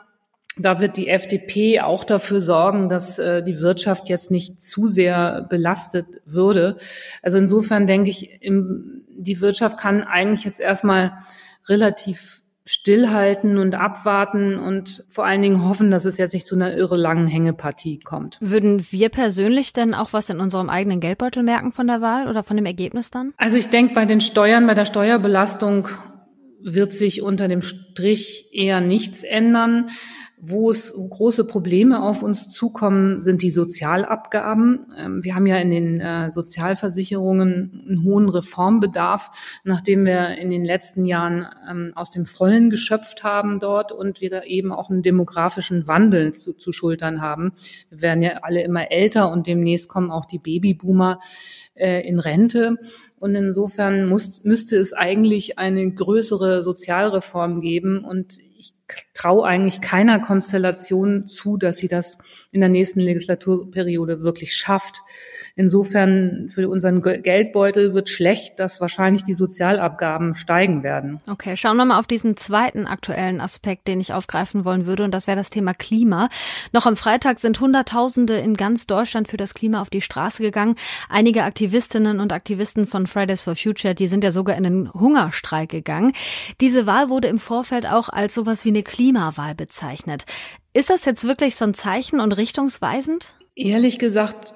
Da 0.60 0.82
wird 0.82 0.98
die 0.98 1.08
FDP 1.08 1.82
auch 1.82 2.04
dafür 2.04 2.42
sorgen, 2.42 2.90
dass 2.90 3.20
äh, 3.20 3.44
die 3.44 3.62
Wirtschaft 3.62 4.10
jetzt 4.10 4.32
nicht 4.32 4.62
zu 4.62 4.88
sehr 4.88 5.46
belastet 5.50 6.08
würde. 6.26 6.78
Also 7.22 7.38
insofern 7.38 7.86
denke 7.86 8.10
ich, 8.10 8.42
im, 8.42 9.04
die 9.10 9.40
Wirtschaft 9.40 9.80
kann 9.80 10.04
eigentlich 10.04 10.44
jetzt 10.46 10.60
erstmal 10.60 11.14
relativ 11.68 12.42
stillhalten 12.68 13.58
und 13.58 13.76
abwarten 13.76 14.60
und 14.60 15.06
vor 15.08 15.26
allen 15.26 15.42
Dingen 15.42 15.64
hoffen, 15.64 15.90
dass 15.90 16.04
es 16.04 16.18
jetzt 16.18 16.34
nicht 16.34 16.46
zu 16.46 16.56
einer 16.56 16.76
irre 16.76 16.98
langen 16.98 17.26
Hängepartie 17.26 18.00
kommt. 18.00 18.38
Würden 18.42 18.86
wir 18.92 19.08
persönlich 19.08 19.72
denn 19.72 19.94
auch 19.94 20.12
was 20.12 20.30
in 20.30 20.42
unserem 20.42 20.70
eigenen 20.70 21.00
Geldbeutel 21.00 21.44
merken 21.44 21.72
von 21.72 21.88
der 21.88 22.02
Wahl 22.02 22.28
oder 22.28 22.44
von 22.44 22.58
dem 22.58 22.66
Ergebnis 22.66 23.10
dann? 23.10 23.34
Also 23.38 23.56
ich 23.56 23.70
denke, 23.70 23.94
bei 23.94 24.06
den 24.06 24.20
Steuern, 24.20 24.68
bei 24.68 24.74
der 24.74 24.84
Steuerbelastung 24.86 25.88
wird 26.62 26.94
sich 26.94 27.22
unter 27.22 27.48
dem 27.48 27.62
Strich 27.62 28.50
eher 28.52 28.82
nichts 28.82 29.24
ändern. 29.24 29.90
Wo 30.40 30.70
es 30.70 30.94
große 30.94 31.48
Probleme 31.48 32.04
auf 32.04 32.22
uns 32.22 32.52
zukommen, 32.52 33.24
sind 33.24 33.42
die 33.42 33.50
Sozialabgaben. 33.50 34.86
Ähm, 34.96 35.24
wir 35.24 35.34
haben 35.34 35.48
ja 35.48 35.58
in 35.58 35.72
den 35.72 36.00
äh, 36.00 36.32
Sozialversicherungen 36.32 37.86
einen 37.88 38.04
hohen 38.04 38.30
Reformbedarf, 38.30 39.32
nachdem 39.64 40.06
wir 40.06 40.38
in 40.38 40.52
den 40.52 40.64
letzten 40.64 41.06
Jahren 41.06 41.48
ähm, 41.68 41.92
aus 41.96 42.12
dem 42.12 42.28
Vollen 42.28 42.70
geschöpft 42.70 43.24
haben 43.24 43.60
dort 43.60 43.92
und 43.92 44.22
wir 44.22 44.44
eben 44.46 44.72
auch 44.72 44.92
einen 44.92 45.02
demografischen 45.02 45.88
Wandel 45.88 46.36
zu, 46.36 46.54
zu 46.54 46.72
schultern 46.72 47.20
haben. 47.20 47.54
Wir 47.90 48.04
werden 48.04 48.22
ja 48.22 48.34
alle 48.44 48.62
immer 48.62 48.92
älter 48.92 49.32
und 49.32 49.48
demnächst 49.48 49.90
kommen 49.90 50.12
auch 50.12 50.26
die 50.26 50.38
Babyboomer 50.38 51.20
äh, 51.74 52.08
in 52.08 52.20
Rente. 52.20 52.76
Und 53.20 53.34
insofern 53.34 54.08
muss, 54.08 54.44
müsste 54.44 54.78
es 54.78 54.94
eigentlich 54.94 55.58
eine 55.58 55.92
größere 55.92 56.62
Sozialreform 56.62 57.62
geben. 57.62 58.04
Und 58.04 58.38
ich 58.58 58.77
traue 59.14 59.46
eigentlich 59.46 59.82
keiner 59.82 60.20
Konstellation 60.20 61.28
zu, 61.28 61.58
dass 61.58 61.78
sie 61.78 61.88
das 61.88 62.18
in 62.52 62.62
der 62.62 62.70
nächsten 62.70 63.00
Legislaturperiode 63.00 64.22
wirklich 64.22 64.56
schafft. 64.56 65.02
Insofern 65.56 66.50
für 66.50 66.70
unseren 66.70 67.02
Geldbeutel 67.02 67.94
wird 67.94 68.10
schlecht, 68.10 68.60
dass 68.60 68.80
wahrscheinlich 68.80 69.24
die 69.24 69.34
Sozialabgaben 69.34 70.36
steigen 70.36 70.84
werden. 70.84 71.20
Okay, 71.28 71.58
schauen 71.58 71.78
wir 71.78 71.86
mal 71.86 72.00
auf 72.00 72.06
diesen 72.06 72.38
zweiten 72.38 72.86
aktuellen 72.86 73.42
Aspekt, 73.42 73.88
den 73.88 74.00
ich 74.00 74.14
aufgreifen 74.14 74.66
wollen 74.66 74.86
würde, 74.86 75.04
und 75.04 75.12
das 75.12 75.26
wäre 75.26 75.38
das 75.38 75.50
Thema 75.50 75.74
Klima. 75.74 76.30
Noch 76.74 76.86
am 76.86 76.96
Freitag 76.96 77.40
sind 77.40 77.60
Hunderttausende 77.60 78.38
in 78.38 78.54
ganz 78.54 78.86
Deutschland 78.86 79.28
für 79.28 79.38
das 79.38 79.56
Klima 79.56 79.82
auf 79.82 79.90
die 79.90 80.02
Straße 80.02 80.44
gegangen. 80.44 80.76
Einige 81.10 81.44
Aktivistinnen 81.44 82.20
und 82.20 82.32
Aktivisten 82.32 82.86
von 82.86 83.08
Fridays 83.08 83.42
for 83.42 83.56
Future, 83.56 83.96
die 83.96 84.08
sind 84.08 84.24
ja 84.24 84.32
sogar 84.32 84.56
in 84.56 84.66
einen 84.66 84.94
Hungerstreik 84.94 85.70
gegangen. 85.70 86.14
Diese 86.62 86.86
Wahl 86.86 87.10
wurde 87.10 87.28
im 87.28 87.40
Vorfeld 87.40 87.88
auch 87.88 88.10
als 88.10 88.36
sowas 88.36 88.64
wie 88.64 88.77
eine 88.78 88.84
Klimawahl 88.84 89.56
bezeichnet. 89.56 90.26
Ist 90.74 90.90
das 90.90 91.06
jetzt 91.06 91.24
wirklich 91.24 91.56
so 91.56 91.66
ein 91.66 91.74
Zeichen 91.74 92.20
und 92.20 92.34
richtungsweisend? 92.34 93.34
Ehrlich 93.56 93.98
gesagt 93.98 94.54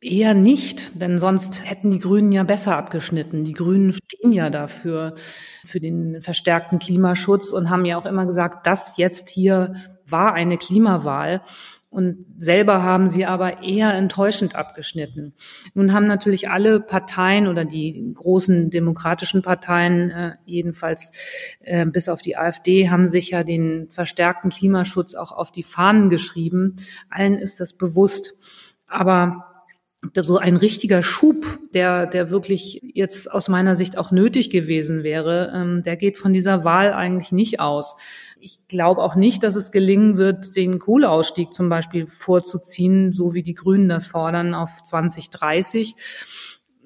Eher 0.00 0.32
nicht, 0.32 1.02
denn 1.02 1.18
sonst 1.18 1.68
hätten 1.68 1.90
die 1.90 1.98
Grünen 1.98 2.30
ja 2.30 2.44
besser 2.44 2.76
abgeschnitten. 2.76 3.44
Die 3.44 3.52
Grünen 3.52 3.92
stehen 3.92 4.30
ja 4.30 4.48
dafür, 4.48 5.16
für 5.64 5.80
den 5.80 6.22
verstärkten 6.22 6.78
Klimaschutz 6.78 7.50
und 7.50 7.68
haben 7.68 7.84
ja 7.84 7.98
auch 7.98 8.06
immer 8.06 8.24
gesagt, 8.24 8.64
das 8.64 8.96
jetzt 8.96 9.28
hier 9.28 9.74
war 10.06 10.34
eine 10.34 10.56
Klimawahl. 10.56 11.42
Und 11.90 12.26
selber 12.36 12.82
haben 12.82 13.08
sie 13.08 13.24
aber 13.24 13.62
eher 13.62 13.94
enttäuschend 13.94 14.54
abgeschnitten. 14.54 15.32
Nun 15.72 15.94
haben 15.94 16.06
natürlich 16.06 16.50
alle 16.50 16.80
Parteien 16.80 17.48
oder 17.48 17.64
die 17.64 18.12
großen 18.14 18.68
demokratischen 18.70 19.40
Parteien, 19.40 20.10
äh, 20.10 20.32
jedenfalls 20.44 21.12
äh, 21.60 21.86
bis 21.86 22.10
auf 22.10 22.20
die 22.20 22.36
AfD, 22.36 22.90
haben 22.90 23.08
sich 23.08 23.30
ja 23.30 23.42
den 23.42 23.88
verstärkten 23.88 24.50
Klimaschutz 24.50 25.14
auch 25.14 25.32
auf 25.32 25.50
die 25.50 25.62
Fahnen 25.62 26.10
geschrieben. 26.10 26.76
Allen 27.08 27.34
ist 27.34 27.58
das 27.58 27.72
bewusst. 27.72 28.34
Aber 28.86 29.47
so 30.20 30.38
ein 30.38 30.56
richtiger 30.56 31.02
Schub, 31.02 31.58
der, 31.74 32.06
der 32.06 32.30
wirklich 32.30 32.80
jetzt 32.94 33.30
aus 33.30 33.48
meiner 33.48 33.76
Sicht 33.76 33.98
auch 33.98 34.10
nötig 34.10 34.50
gewesen 34.50 35.02
wäre, 35.02 35.52
ähm, 35.54 35.82
der 35.82 35.96
geht 35.96 36.18
von 36.18 36.32
dieser 36.32 36.64
Wahl 36.64 36.92
eigentlich 36.92 37.32
nicht 37.32 37.60
aus. 37.60 37.96
Ich 38.40 38.60
glaube 38.68 39.02
auch 39.02 39.16
nicht, 39.16 39.42
dass 39.42 39.56
es 39.56 39.72
gelingen 39.72 40.16
wird, 40.16 40.54
den 40.54 40.78
Kohleausstieg 40.78 41.52
zum 41.52 41.68
Beispiel 41.68 42.06
vorzuziehen, 42.06 43.12
so 43.12 43.34
wie 43.34 43.42
die 43.42 43.54
Grünen 43.54 43.88
das 43.88 44.06
fordern, 44.06 44.54
auf 44.54 44.82
2030. 44.84 45.96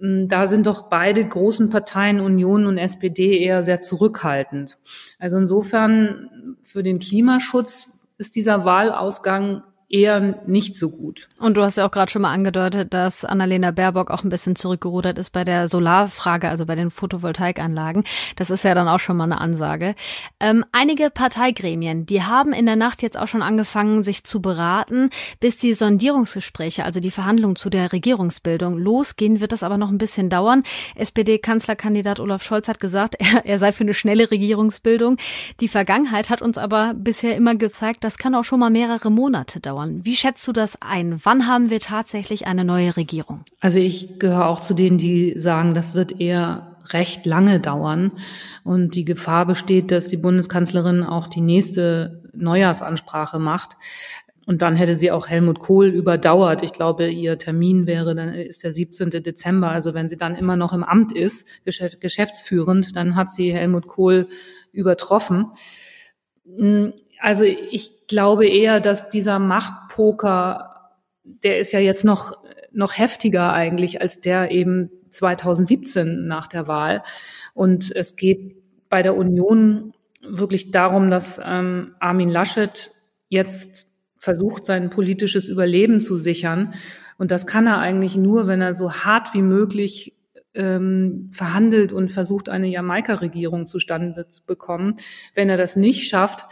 Mm, 0.01 0.29
da 0.29 0.47
sind 0.47 0.67
doch 0.67 0.89
beide 0.89 1.27
großen 1.27 1.69
Parteien, 1.69 2.21
Union 2.21 2.67
und 2.67 2.79
SPD, 2.79 3.39
eher 3.39 3.63
sehr 3.63 3.81
zurückhaltend. 3.81 4.79
Also 5.19 5.37
insofern 5.37 6.57
für 6.63 6.83
den 6.83 6.99
Klimaschutz 6.99 7.91
ist 8.17 8.37
dieser 8.37 8.65
Wahlausgang 8.65 9.63
eher 9.93 10.41
nicht 10.47 10.75
so 10.77 10.89
gut. 10.89 11.29
Und 11.39 11.59
du 11.59 11.63
hast 11.63 11.77
ja 11.77 11.87
auch 11.87 11.91
gerade 11.91 12.11
schon 12.11 12.23
mal 12.23 12.33
angedeutet, 12.33 12.95
dass 12.95 13.27
Annalena 13.27 13.73
Baerbock 13.73 14.11
auch 14.11 14.25
ein 14.25 14.31
bisschen 14.31 14.57
zurückgerudert 14.57 15.19
ist 15.19 15.31
bei 15.31 15.45
der 15.45 15.69
Solarfrage, 15.69 16.49
also 16.49 16.65
bei 16.65 16.75
den 16.75 16.91
Photovoltaikanlagen. 16.91 18.05
Das 18.37 18.49
ist 18.49 18.65
ja 18.65 18.75
dann 18.75 18.89
auch 18.89 19.01
schon 19.01 19.19
mal 19.19 19.25
eine 19.25 19.39
Ansage. 19.39 19.95
Ähm, 20.41 20.65
einige 20.73 21.11
Parteigremien, 21.11 22.07
die 22.07 22.23
haben 22.23 22.55
in 22.55 22.65
der 22.65 22.77
Nacht 22.77 23.03
jetzt 23.03 23.19
auch 23.19 23.29
schon 23.29 23.43
angefangen, 23.43 24.03
sich 24.03 24.25
zu 24.25 24.41
beraten, 24.41 25.11
bis 25.41 25.59
die 25.59 25.75
Sondierungsgespräche, 25.75 26.85
also 26.85 26.99
die 26.99 27.11
Verhandlungen 27.11 27.57
zu 27.57 27.69
der 27.69 27.93
Regierungsbildung 27.93 28.79
losgehen, 28.79 29.41
wird 29.41 29.53
das 29.53 29.63
aber 29.63 29.77
noch 29.77 29.91
ein 29.91 29.99
bisschen 29.99 30.31
dauern. 30.31 30.63
SPD-Kanzlerkandidat 30.97 32.19
Olaf 32.19 32.43
Scholz 32.43 32.67
hat 32.67 32.81
gesagt, 32.81 33.17
er, 33.19 33.45
er 33.45 33.59
sei 33.59 33.73
für 33.73 33.85
eine 33.85 33.95
schnelle 33.95 34.31
Regierungsbildung. 34.31 35.19
Die 35.61 35.69
Vergangenheit 35.69 36.31
hat 36.31 36.41
uns 36.41 36.57
aber 36.57 36.95
bisher 36.95 37.37
immer 37.37 37.57
gezeigt, 37.57 38.05
das 38.05 38.17
kann 38.17 38.35
auch 38.35 38.45
schon 38.45 38.59
mal 38.59 38.71
mehrere 38.71 39.11
Monate 39.11 39.61
dauern 39.61 39.82
dauern. 39.83 40.05
Wie 40.05 40.17
schätzt 40.17 40.47
du 40.49 40.53
das 40.53 40.81
ein? 40.81 41.21
Wann 41.25 41.47
haben 41.47 41.71
wir 41.71 41.81
tatsächlich 41.81 42.47
eine 42.47 42.65
neue 42.65 42.97
Regierung? 42.97 43.45
Also 43.61 43.79
ich 43.79 44.19
gehöre 44.19 44.47
auch 44.47 44.61
zu 44.61 44.75
denen, 44.75 44.99
die 44.99 45.35
sagen, 45.39 45.75
das 45.75 45.95
wird 45.95 46.21
eher 46.21 46.77
recht 46.93 47.27
lange 47.27 47.61
dauern. 47.61 48.13
Und 48.65 48.95
die 48.95 49.05
Gefahr 49.05 49.47
besteht, 49.47 49.91
dass 49.91 50.09
die 50.09 50.17
Bundeskanzlerin 50.17 51.03
auch 51.03 51.29
die 51.29 51.41
nächste 51.41 52.23
Neujahrsansprache 52.35 53.39
macht. 53.39 53.77
Und 54.45 54.61
dann 54.61 54.75
hätte 54.75 54.97
sie 54.97 55.13
auch 55.13 55.29
Helmut 55.29 55.61
Kohl 55.61 55.87
überdauert. 55.87 56.65
Ich 56.65 56.73
glaube, 56.73 57.09
ihr 57.09 57.39
Termin 57.39 57.87
wäre, 57.87 58.17
dann 58.17 58.35
ist 58.35 58.65
der 58.65 58.73
17. 58.73 59.11
Dezember. 59.11 59.71
Also 59.71 59.95
wenn 59.95 60.09
sie 60.09 60.17
dann 60.17 60.35
immer 60.35 60.57
noch 60.57 60.73
im 60.73 60.83
Amt 60.83 61.13
ist, 61.13 61.47
geschäftsführend, 61.65 62.97
dann 62.97 63.15
hat 63.15 63.31
sie 63.31 63.53
Helmut 63.53 63.87
Kohl 63.87 64.27
übertroffen. 64.73 65.53
Also 67.23 67.45
ich 67.45 68.09
glaube 68.09 68.49
eher, 68.49 68.81
dass 68.81 69.09
dieser 69.09 69.39
Machtpoker, 69.39 70.91
der 71.23 71.61
ist 71.61 71.71
ja 71.71 71.79
jetzt 71.79 72.05
noch, 72.05 72.37
noch 72.73 72.99
heftiger 72.99 73.53
eigentlich 73.53 74.01
als 74.01 74.21
der 74.21 74.51
eben 74.51 74.91
2017 75.11 76.27
nach 76.27 76.49
der 76.49 76.67
Wahl. 76.67 77.03
Und 77.55 77.95
es 77.95 78.17
geht 78.17 78.57
bei 78.91 79.05
der 79.05 79.17
Union 79.17 79.95
wirklich 80.21 80.73
darum, 80.73 81.11
dass 81.11 81.41
ähm, 81.45 81.95
Armin 82.01 82.29
Laschet 82.29 82.91
jetzt 83.29 83.87
versucht, 84.17 84.65
sein 84.65 84.91
politisches 84.91 85.49
Überleben 85.49 86.01
zu 86.01 86.19
sichern. 86.19 86.75
Und 87.19 87.31
das 87.31 87.47
kann 87.47 87.69
er 87.69 87.79
eigentlich 87.79 88.17
nur, 88.17 88.49
wenn 88.49 88.61
er 88.61 88.75
so 88.75 88.93
hart 88.93 89.33
wie 89.33 89.43
möglich 89.43 90.17
ähm, 90.55 91.31
verhandelt 91.33 91.93
und 91.93 92.11
versucht, 92.11 92.49
eine 92.49 92.67
Jamaika-Regierung 92.67 93.67
zustande 93.67 94.29
zu 94.29 94.45
bekommen. 94.45 94.97
Wenn 95.35 95.49
er 95.49 95.57
das 95.57 95.77
nicht 95.77 96.09
schafft, 96.09 96.45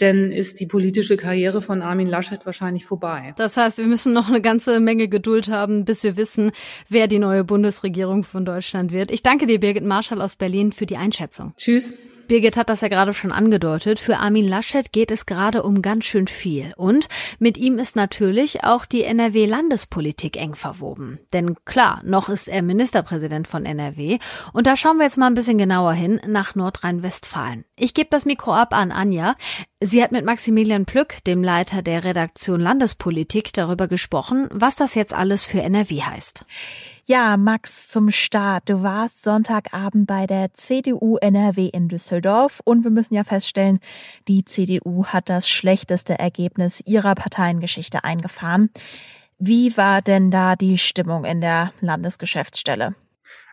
denn 0.00 0.32
ist 0.32 0.60
die 0.60 0.66
politische 0.66 1.16
Karriere 1.16 1.62
von 1.62 1.82
Armin 1.82 2.08
Laschet 2.08 2.44
wahrscheinlich 2.46 2.84
vorbei. 2.84 3.34
Das 3.36 3.56
heißt, 3.56 3.78
wir 3.78 3.86
müssen 3.86 4.12
noch 4.12 4.28
eine 4.28 4.40
ganze 4.40 4.80
Menge 4.80 5.08
Geduld 5.08 5.48
haben, 5.48 5.84
bis 5.84 6.02
wir 6.02 6.16
wissen, 6.16 6.52
wer 6.88 7.06
die 7.06 7.18
neue 7.18 7.44
Bundesregierung 7.44 8.24
von 8.24 8.44
Deutschland 8.44 8.92
wird. 8.92 9.10
Ich 9.10 9.22
danke 9.22 9.46
dir, 9.46 9.60
Birgit 9.60 9.84
Marschall 9.84 10.20
aus 10.20 10.36
Berlin, 10.36 10.72
für 10.72 10.86
die 10.86 10.96
Einschätzung. 10.96 11.54
Tschüss. 11.56 11.94
Birgit 12.26 12.56
hat 12.56 12.70
das 12.70 12.80
ja 12.80 12.88
gerade 12.88 13.12
schon 13.12 13.32
angedeutet. 13.32 13.98
Für 13.98 14.18
Armin 14.18 14.48
Laschet 14.48 14.92
geht 14.92 15.10
es 15.10 15.26
gerade 15.26 15.62
um 15.62 15.82
ganz 15.82 16.04
schön 16.04 16.26
viel. 16.26 16.72
Und 16.76 17.08
mit 17.38 17.56
ihm 17.58 17.78
ist 17.78 17.96
natürlich 17.96 18.64
auch 18.64 18.86
die 18.86 19.04
NRW-Landespolitik 19.04 20.36
eng 20.36 20.54
verwoben. 20.54 21.18
Denn 21.32 21.56
klar, 21.64 22.00
noch 22.04 22.28
ist 22.28 22.48
er 22.48 22.62
Ministerpräsident 22.62 23.48
von 23.48 23.66
NRW. 23.66 24.18
Und 24.52 24.66
da 24.66 24.76
schauen 24.76 24.96
wir 24.96 25.04
jetzt 25.04 25.18
mal 25.18 25.26
ein 25.26 25.34
bisschen 25.34 25.58
genauer 25.58 25.92
hin 25.92 26.20
nach 26.26 26.54
Nordrhein-Westfalen. 26.54 27.64
Ich 27.76 27.94
gebe 27.94 28.08
das 28.10 28.24
Mikro 28.24 28.54
ab 28.54 28.72
an 28.72 28.92
Anja. 28.92 29.34
Sie 29.80 30.02
hat 30.02 30.12
mit 30.12 30.24
Maximilian 30.24 30.86
Plück, 30.86 31.22
dem 31.26 31.42
Leiter 31.42 31.82
der 31.82 32.04
Redaktion 32.04 32.60
Landespolitik, 32.60 33.52
darüber 33.52 33.88
gesprochen, 33.88 34.48
was 34.50 34.76
das 34.76 34.94
jetzt 34.94 35.12
alles 35.12 35.44
für 35.44 35.60
NRW 35.60 36.02
heißt. 36.02 36.44
Ja, 37.06 37.36
Max, 37.36 37.88
zum 37.88 38.10
Start. 38.10 38.70
Du 38.70 38.82
warst 38.82 39.22
Sonntagabend 39.22 40.06
bei 40.06 40.26
der 40.26 40.54
CDU 40.54 41.18
NRW 41.18 41.66
in 41.66 41.88
Düsseldorf 41.88 42.62
und 42.64 42.82
wir 42.82 42.90
müssen 42.90 43.12
ja 43.12 43.24
feststellen, 43.24 43.80
die 44.26 44.46
CDU 44.46 45.04
hat 45.04 45.28
das 45.28 45.46
schlechteste 45.46 46.18
Ergebnis 46.18 46.82
ihrer 46.86 47.14
Parteiengeschichte 47.14 48.04
eingefahren. 48.04 48.70
Wie 49.38 49.76
war 49.76 50.00
denn 50.00 50.30
da 50.30 50.56
die 50.56 50.78
Stimmung 50.78 51.26
in 51.26 51.42
der 51.42 51.74
Landesgeschäftsstelle? 51.82 52.94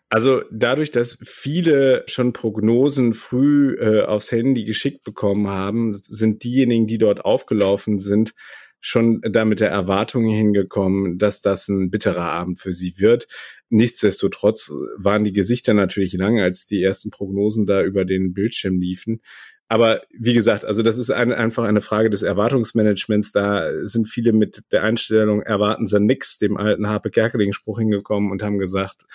Also 0.08 0.44
dadurch, 0.50 0.92
dass 0.92 1.18
viele 1.22 2.06
schon 2.08 2.32
Prognosen 2.32 3.14
früh 3.14 3.76
äh, 3.76 4.06
aufs 4.06 4.32
Handy 4.32 4.64
geschickt 4.64 5.04
bekommen 5.04 5.50
haben, 5.50 6.02
sind 6.06 6.46
diejenigen, 6.46 6.88
die 6.88 6.98
dort 6.98 7.26
aufgelaufen 7.26 8.00
sind, 8.00 8.34
schon 8.82 9.22
da 9.22 9.46
mit 9.46 9.60
der 9.60 9.70
Erwartung 9.70 10.28
hingekommen, 10.28 11.18
dass 11.18 11.42
das 11.42 11.70
ein 11.70 11.92
bitterer 11.92 12.32
Abend 12.32 12.60
für 12.60 12.74
sie 12.74 12.96
wird. 12.98 13.28
Nichtsdestotrotz 13.70 14.72
waren 14.98 15.24
die 15.24 15.34
Gesichter 15.34 15.74
natürlich 15.74 16.14
lang, 16.14 16.40
als 16.40 16.66
die 16.66 16.84
ersten 16.84 17.12
Prognosen 17.12 17.66
da 17.66 17.84
über 17.84 18.04
den 18.04 18.34
Bildschirm 18.34 18.82
liefen. 18.82 19.22
Aber 19.70 20.02
wie 20.12 20.34
gesagt, 20.34 20.66
also 20.66 20.84
das 20.84 20.98
ist 20.98 21.12
ein, 21.12 21.32
einfach 21.32 21.64
eine 21.64 21.80
Frage 21.80 22.10
des 22.10 22.24
Erwartungsmanagements. 22.24 23.32
Da 23.32 23.70
sind 23.88 24.10
viele 24.10 24.34
mit 24.34 24.64
der 24.74 24.84
Einstellung, 24.84 25.42
erwarten 25.42 25.88
sie 25.88 26.02
nix, 26.02 26.38
dem 26.38 26.58
alten 26.58 26.90
Harpe 26.90 27.10
Kerkeling-Spruch 27.10 27.80
hingekommen 27.80 28.32
und 28.32 28.44
haben 28.44 28.60
gesagt, 28.60 29.06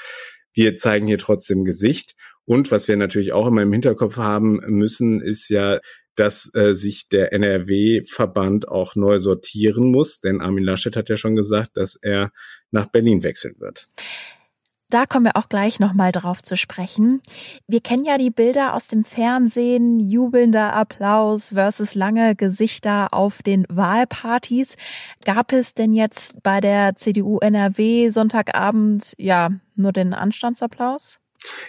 wir 0.55 0.75
zeigen 0.77 1.07
hier 1.07 1.19
trotzdem 1.19 1.67
Gesicht. 1.67 2.15
Und 2.47 2.71
was 2.71 2.89
wir 2.89 2.97
natürlich 2.97 3.33
auch 3.33 3.47
immer 3.47 3.63
im 3.63 3.73
Hinterkopf 3.73 4.17
haben 4.17 4.61
müssen, 4.69 5.21
ist 5.21 5.49
ja, 5.49 5.81
dass 6.15 6.53
äh, 6.55 6.73
sich 6.73 7.09
der 7.09 7.33
NRW-Verband 7.33 8.69
auch 8.69 8.97
neu 8.97 9.19
sortieren 9.19 9.91
muss, 9.91 10.21
denn 10.21 10.41
Armin 10.41 10.65
Laschet 10.65 10.97
hat 10.97 11.11
ja 11.11 11.17
schon 11.17 11.37
gesagt, 11.37 11.77
dass 11.77 11.97
er 11.97 12.33
nach 12.71 12.87
Berlin 12.87 13.23
wechseln 13.23 13.57
wird. 13.59 13.91
Da 14.89 15.05
kommen 15.05 15.25
wir 15.25 15.37
auch 15.37 15.49
gleich 15.49 15.81
nochmal 15.81 16.13
drauf 16.13 16.45
zu 16.45 16.57
sprechen. 16.57 17.21
Wir 17.67 17.81
kennen 17.81 18.05
ja 18.05 18.19
die 18.19 18.31
Bilder 18.31 18.73
aus 18.75 18.87
dem 18.87 19.05
Fernsehen, 19.05 19.99
jubelnder 19.99 20.75
Applaus 20.75 21.49
versus 21.49 21.97
lange 21.97 22.37
Gesichter 22.37 23.09
auf 23.13 23.43
den 23.43 23.67
Wahlpartys. 23.69 24.77
Gab 25.25 25.53
es 25.53 25.75
denn 25.75 25.93
jetzt 25.93 26.41
bei 26.45 26.61
der 26.61 26.95
CDU 26.95 27.41
NRW 27.41 28.11
Sonntagabend 28.11 29.15
ja 29.19 29.51
nur 29.75 29.93
den 29.93 30.15
Anstandsapplaus? 30.15 31.19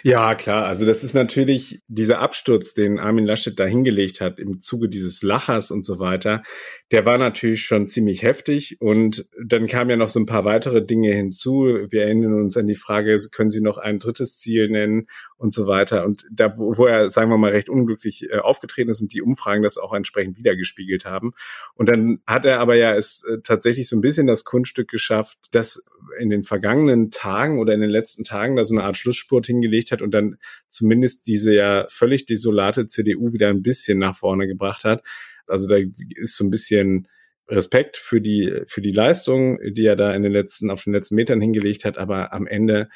Ja, 0.02 0.34
klar. 0.34 0.66
Also 0.66 0.86
das 0.86 1.04
ist 1.04 1.14
natürlich 1.14 1.82
dieser 1.88 2.20
Absturz, 2.20 2.74
den 2.74 2.98
Armin 2.98 3.26
Laschet 3.26 3.58
da 3.58 3.64
hingelegt 3.64 4.20
hat 4.20 4.38
im 4.38 4.60
Zuge 4.60 4.88
dieses 4.88 5.22
Lachers 5.22 5.70
und 5.70 5.82
so 5.82 5.98
weiter. 5.98 6.42
Der 6.90 7.04
war 7.04 7.18
natürlich 7.18 7.62
schon 7.62 7.86
ziemlich 7.86 8.22
heftig 8.22 8.80
und 8.80 9.26
dann 9.44 9.66
kamen 9.66 9.90
ja 9.90 9.96
noch 9.96 10.08
so 10.08 10.20
ein 10.20 10.26
paar 10.26 10.44
weitere 10.44 10.84
Dinge 10.84 11.12
hinzu. 11.12 11.86
Wir 11.90 12.04
erinnern 12.04 12.34
uns 12.34 12.56
an 12.56 12.66
die 12.66 12.74
Frage, 12.74 13.16
können 13.30 13.50
Sie 13.50 13.60
noch 13.60 13.78
ein 13.78 13.98
drittes 13.98 14.38
Ziel 14.38 14.68
nennen 14.68 15.06
und 15.36 15.52
so 15.52 15.66
weiter. 15.66 16.04
Und 16.04 16.26
da, 16.30 16.56
wo 16.56 16.86
er, 16.86 17.08
sagen 17.08 17.30
wir 17.30 17.38
mal, 17.38 17.52
recht 17.52 17.68
unglücklich 17.68 18.30
äh, 18.30 18.38
aufgetreten 18.38 18.90
ist 18.90 19.00
und 19.00 19.12
die 19.12 19.22
Umfragen 19.22 19.62
das 19.62 19.78
auch 19.78 19.94
entsprechend 19.94 20.36
wiedergespiegelt 20.36 21.04
haben. 21.04 21.32
Und 21.74 21.88
dann 21.88 22.20
hat 22.26 22.44
er 22.44 22.60
aber 22.60 22.74
ja 22.74 22.94
es 22.94 23.24
äh, 23.24 23.38
tatsächlich 23.42 23.88
so 23.88 23.96
ein 23.96 24.00
bisschen 24.00 24.26
das 24.26 24.44
Kunststück 24.44 24.88
geschafft, 24.88 25.38
dass 25.52 25.84
in 26.18 26.30
den 26.30 26.42
vergangenen 26.42 27.10
Tagen 27.10 27.58
oder 27.58 27.74
in 27.74 27.80
den 27.80 27.90
letzten 27.90 28.24
Tagen 28.24 28.56
da 28.56 28.64
so 28.64 28.74
eine 28.74 28.84
Art 28.84 28.96
Schlussspurt 28.96 29.46
hingelegt 29.68 29.92
hat 29.92 30.02
und 30.02 30.12
dann 30.12 30.38
zumindest 30.68 31.26
diese 31.26 31.54
ja 31.54 31.86
völlig 31.88 32.26
desolate 32.26 32.86
CDU 32.86 33.32
wieder 33.32 33.48
ein 33.48 33.62
bisschen 33.62 33.98
nach 33.98 34.16
vorne 34.16 34.46
gebracht 34.46 34.84
hat. 34.84 35.02
Also 35.46 35.68
da 35.68 35.76
ist 35.76 36.36
so 36.36 36.44
ein 36.44 36.50
bisschen 36.50 37.08
Respekt 37.48 37.96
für 37.96 38.20
die, 38.20 38.62
für 38.66 38.82
die 38.82 38.92
Leistung, 38.92 39.58
die 39.62 39.86
er 39.86 39.96
da 39.96 40.14
in 40.14 40.22
den 40.22 40.32
letzten, 40.32 40.70
auf 40.70 40.84
den 40.84 40.92
letzten 40.92 41.14
Metern 41.14 41.40
hingelegt 41.40 41.84
hat, 41.84 41.96
aber 41.96 42.32
am 42.32 42.46
Ende 42.46 42.88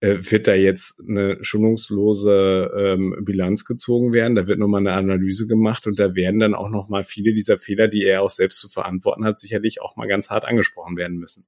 äh, 0.00 0.18
wird 0.20 0.48
da 0.48 0.54
jetzt 0.54 1.00
eine 1.08 1.38
schonungslose 1.42 2.72
ähm, 2.76 3.14
Bilanz 3.20 3.64
gezogen 3.64 4.12
werden. 4.12 4.34
Da 4.34 4.48
wird 4.48 4.58
nochmal 4.58 4.80
eine 4.80 4.94
Analyse 4.94 5.46
gemacht 5.46 5.86
und 5.86 6.00
da 6.00 6.16
werden 6.16 6.40
dann 6.40 6.54
auch 6.54 6.70
nochmal 6.70 7.04
viele 7.04 7.32
dieser 7.32 7.56
Fehler, 7.58 7.86
die 7.86 8.04
er 8.04 8.22
auch 8.22 8.30
selbst 8.30 8.58
zu 8.58 8.68
verantworten 8.68 9.24
hat, 9.24 9.38
sicherlich 9.38 9.80
auch 9.80 9.94
mal 9.94 10.08
ganz 10.08 10.28
hart 10.28 10.44
angesprochen 10.44 10.96
werden 10.96 11.18
müssen. 11.18 11.46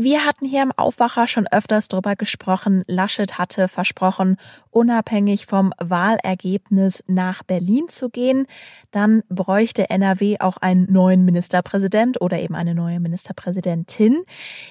Wir 0.00 0.24
hatten 0.24 0.46
hier 0.46 0.62
im 0.62 0.70
Aufwacher 0.70 1.26
schon 1.26 1.48
öfters 1.48 1.88
drüber 1.88 2.14
gesprochen. 2.14 2.84
Laschet 2.86 3.36
hatte 3.36 3.66
versprochen, 3.66 4.36
unabhängig 4.70 5.46
vom 5.46 5.74
Wahlergebnis 5.80 7.02
nach 7.08 7.42
Berlin 7.42 7.88
zu 7.88 8.08
gehen. 8.08 8.46
Dann 8.92 9.24
bräuchte 9.28 9.90
NRW 9.90 10.36
auch 10.38 10.56
einen 10.58 10.86
neuen 10.88 11.24
Ministerpräsident 11.24 12.20
oder 12.20 12.38
eben 12.38 12.54
eine 12.54 12.76
neue 12.76 13.00
Ministerpräsidentin. 13.00 14.22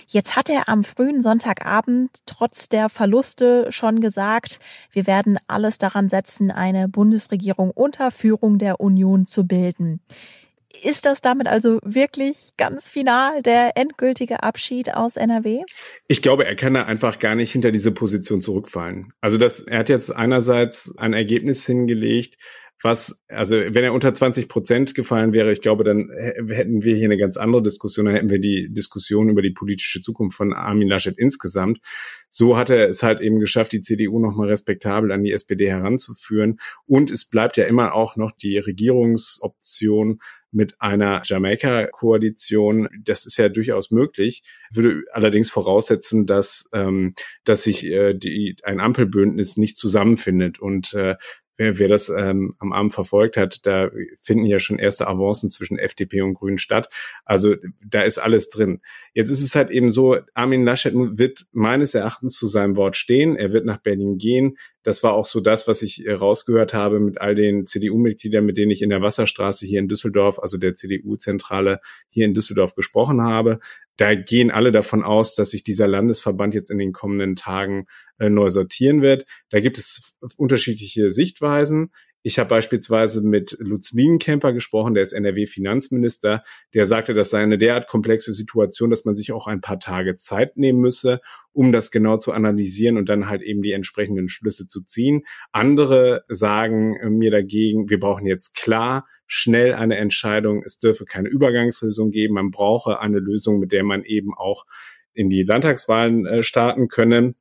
Jetzt 0.07 0.38
hat 0.38 0.48
er 0.48 0.69
am 0.69 0.86
frühen 0.86 1.22
Sonntagabend 1.22 2.10
trotz 2.25 2.69
der 2.69 2.88
Verluste 2.88 3.69
schon 3.69 4.00
gesagt, 4.00 4.62
wir 4.93 5.07
werden 5.07 5.39
alles 5.48 5.77
daran 5.77 6.07
setzen, 6.07 6.51
eine 6.51 6.88
Bundesregierung 6.88 7.72
unter 7.72 8.12
Führung 8.12 8.60
der 8.60 8.79
Union 8.79 9.25
zu 9.25 9.46
bilden. 9.46 10.00
Ist 10.84 11.05
das 11.05 11.22
damit 11.22 11.48
also 11.48 11.79
wirklich 11.84 12.51
ganz 12.57 12.89
final 12.89 13.41
der 13.41 13.72
endgültige 13.75 14.43
Abschied 14.43 14.93
aus 14.93 15.17
NRW? 15.17 15.63
Ich 16.07 16.22
glaube, 16.22 16.46
er 16.46 16.55
kann 16.55 16.74
da 16.74 16.84
einfach 16.84 17.19
gar 17.19 17.36
nicht 17.36 17.51
hinter 17.51 17.72
diese 17.72 17.91
Position 17.91 18.41
zurückfallen. 18.41 19.10
Also 19.22 19.38
das, 19.38 19.62
er 19.62 19.79
hat 19.79 19.89
jetzt 19.89 20.15
einerseits 20.15 20.98
ein 20.98 21.13
Ergebnis 21.13 21.65
hingelegt, 21.65 22.38
was, 22.84 23.25
also 23.27 23.55
wenn 23.55 23.84
er 23.84 23.93
unter 23.93 24.13
20 24.13 24.48
Prozent 24.48 24.93
gefallen 24.93 25.34
wäre, 25.34 25.51
ich 25.51 25.62
glaube, 25.62 25.84
dann 25.84 26.12
hätten 26.50 26.84
wir 26.84 26.96
hier 26.96 27.05
eine 27.05 27.17
ganz 27.17 27.36
andere 27.36 27.63
Diskussion, 27.63 28.05
dann 28.05 28.13
hätten 28.13 28.29
wir 28.29 28.39
die 28.39 28.72
Diskussion 28.72 29.29
über 29.29 29.41
die 29.41 29.51
politische 29.51 30.00
Zukunft 30.01 30.38
von 30.38 30.53
Armin 30.53 30.88
Laschet 30.88 31.17
insgesamt. 31.17 31.79
So 32.29 32.55
hat 32.55 32.69
er 32.69 32.88
es 32.88 33.01
halt 33.01 33.19
eben 33.19 33.39
geschafft, 33.39 33.72
die 33.72 33.81
CDU 33.81 34.19
nochmal 34.19 34.50
respektabel 34.50 35.12
an 35.12 35.24
die 35.24 35.31
SPD 35.31 35.67
heranzuführen. 35.69 36.60
Und 36.86 37.10
es 37.10 37.27
bleibt 37.27 37.57
ja 37.57 37.65
immer 37.65 37.93
auch 37.93 38.15
noch 38.15 38.31
die 38.31 38.60
Regierungsoption 38.60 40.19
mit 40.51 40.75
einer 40.80 41.22
Jamaika-Koalition. 41.24 42.89
Das 43.04 43.25
ist 43.25 43.38
ja 43.38 43.50
durchaus 43.50 43.92
möglich, 43.92 44.44
würde 44.72 45.04
allerdings 45.12 45.50
voraussetzen, 45.50 46.25
dass, 46.25 46.70
ähm, 46.74 47.16
dass 47.44 47.63
sich 47.63 47.86
äh, 47.86 48.13
die, 48.13 48.58
ein 48.63 48.80
Ampelbündnis 48.80 49.58
nicht 49.58 49.77
zusammenfindet. 49.77 50.60
Und 50.60 50.94
äh, 50.94 51.16
wer, 51.58 51.80
wer 51.80 51.88
das 51.88 52.10
ähm, 52.10 52.56
am 52.60 52.72
Abend 52.72 52.94
verfolgt 52.94 53.36
hat, 53.36 53.66
da 53.66 53.89
finden 54.22 54.46
ja 54.46 54.60
schon 54.60 54.80
erste 54.80 55.08
Avancen 55.08 55.50
zwischen 55.50 55.77
FDP 55.77 56.22
und 56.22 56.36
Grünen 56.36 56.58
statt. 56.58 56.89
Also 57.25 57.56
da 57.86 58.01
ist 58.01 58.20
alles 58.20 58.50
drin. 58.50 58.82
Jetzt 59.13 59.30
ist 59.30 59.42
es 59.42 59.56
halt 59.56 59.70
eben 59.70 59.92
so, 59.92 60.18
Armin 60.34 60.63
Laschet 60.63 60.94
wird 60.96 61.46
meines 61.51 61.96
Erachtens 61.96 62.36
zu 62.36 62.48
seinem 62.48 62.77
Wort 62.77 62.96
stehen. 62.96 63.36
Er 63.36 63.51
wird 63.51 63.66
nach 63.66 63.80
Berlin 63.80 64.18
gehen. 64.18 64.58
Das 64.88 65.03
war 65.03 65.15
auch 65.15 65.25
so 65.25 65.41
das, 65.41 65.67
was 65.67 65.82
ich 65.82 66.06
äh, 66.06 66.13
rausgehört 66.13 66.74
habe 66.74 67.01
mit 67.01 67.20
all 67.20 67.35
den 67.35 67.66
CDU-Mitgliedern, 67.66 68.46
mit 68.46 68.57
denen 68.57 68.72
ich 68.72 68.81
in 68.81 68.90
der 68.90 69.01
Wasserstraße 69.01 69.66
hier 69.66 69.79
in 69.79 69.90
Düsseldorf, 69.90 70.40
also 70.40 70.57
der 70.57 70.75
CDU-Zentrale 70.75 71.81
hier 72.07 72.24
in 72.24 72.33
Düsseldorf 72.33 72.74
gesprochen 72.74 73.22
habe. 73.22 73.59
Da 73.98 74.16
gehen 74.16 74.50
alle 74.50 74.72
davon 74.72 75.03
aus, 75.03 75.35
dass 75.35 75.50
sich 75.50 75.66
dieser 75.66 75.90
Landesverband 75.90 76.55
jetzt 76.55 76.72
in 76.72 76.77
den 76.77 76.94
kommenden 76.94 77.35
Tagen 77.35 77.88
äh, 78.18 78.29
neu 78.29 78.50
sortieren 78.50 79.01
wird. 79.01 79.25
Da 79.50 79.59
gibt 79.59 79.77
es 79.77 80.16
unterschiedliche 80.38 81.09
Sichtweisen. 81.09 81.92
Ich 82.24 82.40
habe 82.40 82.50
beispielsweise 82.50 83.22
mit 83.22 83.56
Lutz 83.60 83.94
Lienkemper 83.94 84.51
gesprochen, 84.51 84.94
der 84.94 85.03
ist 85.03 85.14
NRW-Finanzminister, 85.14 86.44
der 86.74 86.86
sagte, 86.86 87.14
das 87.14 87.30
sei 87.30 87.42
eine 87.42 87.58
derart 87.58 87.88
komplexe 87.88 88.34
Situation, 88.34 88.90
dass 88.90 89.06
man 89.06 89.16
sich 89.16 89.32
auch 89.32 89.48
ein 89.48 89.62
paar 89.62 89.80
Tage 89.80 90.16
Zeit 90.16 90.58
nehmen 90.58 90.80
müsse, 90.80 91.22
um 91.53 91.72
das 91.72 91.92
genau 91.92 92.18
zu 92.18 92.34
analysieren 92.34 92.98
und 92.98 93.08
dann 93.08 93.30
halt 93.30 93.42
eben 93.42 93.62
die 93.62 93.72
entsprechenden 93.72 94.30
Schlüsse 94.30 94.68
zu 94.68 94.84
ziehen. 94.84 95.24
Andere 95.51 96.25
sagen 96.27 96.98
mir 97.18 97.32
dagegen, 97.32 97.90
wir 97.90 98.00
brauchen 98.00 98.25
jetzt 98.25 98.56
klar 98.56 99.08
schnell 99.27 99.74
eine 99.74 99.98
Entscheidung. 99.98 100.64
Es 100.66 100.80
dürfe 100.80 101.06
keine 101.06 101.30
Übergangslösung 101.30 102.12
geben. 102.12 102.36
Man 102.36 102.51
brauche 102.51 103.00
eine 103.00 103.20
Lösung, 103.20 103.60
mit 103.60 103.72
der 103.72 103.84
man 103.84 104.03
eben 104.03 104.34
auch 104.34 104.66
in 105.14 105.30
die 105.30 105.44
Landtagswahlen 105.44 106.25
äh, 106.25 106.44
starten 106.44 106.88
könne. 106.88 107.36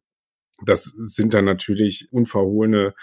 Das 0.64 0.84
sind 0.84 1.34
dann 1.34 1.44
natürlich 1.44 2.08
unverhohlene 2.10 2.94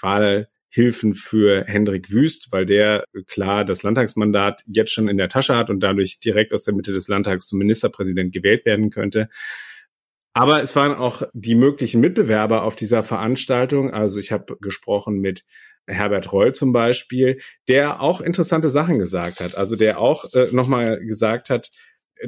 Wahl 0.00 0.48
Hilfen 0.74 1.12
für 1.12 1.64
Hendrik 1.66 2.10
Wüst, 2.10 2.50
weil 2.50 2.64
der 2.64 3.04
klar 3.26 3.66
das 3.66 3.82
Landtagsmandat 3.82 4.62
jetzt 4.66 4.90
schon 4.90 5.06
in 5.06 5.18
der 5.18 5.28
Tasche 5.28 5.54
hat 5.54 5.68
und 5.68 5.80
dadurch 5.80 6.18
direkt 6.18 6.54
aus 6.54 6.64
der 6.64 6.72
Mitte 6.72 6.94
des 6.94 7.08
Landtags 7.08 7.46
zum 7.46 7.58
Ministerpräsident 7.58 8.32
gewählt 8.32 8.64
werden 8.64 8.88
könnte. 8.88 9.28
Aber 10.32 10.62
es 10.62 10.74
waren 10.74 10.94
auch 10.94 11.24
die 11.34 11.54
möglichen 11.54 12.00
Mitbewerber 12.00 12.62
auf 12.62 12.74
dieser 12.74 13.02
Veranstaltung. 13.02 13.92
Also 13.92 14.18
ich 14.18 14.32
habe 14.32 14.56
gesprochen 14.62 15.18
mit 15.18 15.44
Herbert 15.86 16.32
Reul 16.32 16.54
zum 16.54 16.72
Beispiel, 16.72 17.38
der 17.68 18.00
auch 18.00 18.22
interessante 18.22 18.70
Sachen 18.70 18.98
gesagt 18.98 19.40
hat. 19.40 19.54
Also 19.54 19.76
der 19.76 19.98
auch 19.98 20.32
äh, 20.32 20.46
nochmal 20.52 21.00
gesagt 21.00 21.50
hat, 21.50 21.70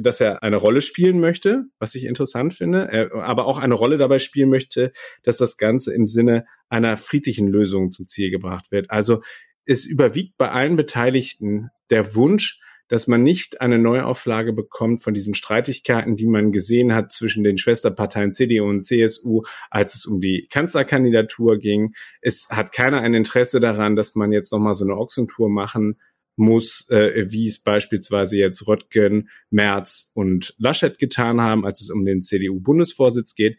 dass 0.01 0.21
er 0.21 0.43
eine 0.43 0.57
Rolle 0.57 0.81
spielen 0.81 1.19
möchte, 1.19 1.65
was 1.79 1.95
ich 1.95 2.05
interessant 2.05 2.53
finde, 2.53 2.87
er, 2.91 3.13
aber 3.13 3.45
auch 3.45 3.59
eine 3.59 3.75
Rolle 3.75 3.97
dabei 3.97 4.19
spielen 4.19 4.49
möchte, 4.49 4.91
dass 5.23 5.37
das 5.37 5.57
Ganze 5.57 5.93
im 5.93 6.07
Sinne 6.07 6.45
einer 6.69 6.97
friedlichen 6.97 7.47
Lösung 7.47 7.91
zum 7.91 8.07
Ziel 8.07 8.31
gebracht 8.31 8.71
wird. 8.71 8.91
Also 8.91 9.21
es 9.65 9.85
überwiegt 9.85 10.37
bei 10.37 10.51
allen 10.51 10.75
Beteiligten 10.75 11.69
der 11.89 12.15
Wunsch, 12.15 12.59
dass 12.87 13.07
man 13.07 13.23
nicht 13.23 13.61
eine 13.61 13.79
Neuauflage 13.79 14.53
bekommt 14.53 15.03
von 15.03 15.13
diesen 15.13 15.33
Streitigkeiten, 15.33 16.15
die 16.15 16.27
man 16.27 16.51
gesehen 16.51 16.93
hat 16.93 17.11
zwischen 17.11 17.43
den 17.43 17.57
Schwesterparteien 17.57 18.31
CDU 18.31 18.69
und 18.69 18.83
CSU, 18.83 19.41
als 19.71 19.95
es 19.95 20.05
um 20.05 20.21
die 20.21 20.47
Kanzlerkandidatur 20.51 21.57
ging. 21.57 21.93
Es 22.21 22.47
hat 22.49 22.71
keiner 22.71 23.01
ein 23.01 23.15
Interesse 23.15 23.59
daran, 23.59 23.95
dass 23.95 24.15
man 24.15 24.31
jetzt 24.31 24.51
nochmal 24.51 24.75
so 24.75 24.85
eine 24.85 24.97
Ochsentour 24.97 25.49
machen 25.49 25.99
muss, 26.35 26.89
äh, 26.89 27.25
wie 27.29 27.47
es 27.47 27.59
beispielsweise 27.59 28.37
jetzt 28.37 28.67
Röttgen, 28.67 29.29
Merz 29.49 30.11
und 30.13 30.53
Laschet 30.57 30.97
getan 30.99 31.41
haben, 31.41 31.65
als 31.65 31.81
es 31.81 31.89
um 31.89 32.05
den 32.05 32.21
CDU-Bundesvorsitz 32.21 33.35
geht. 33.35 33.57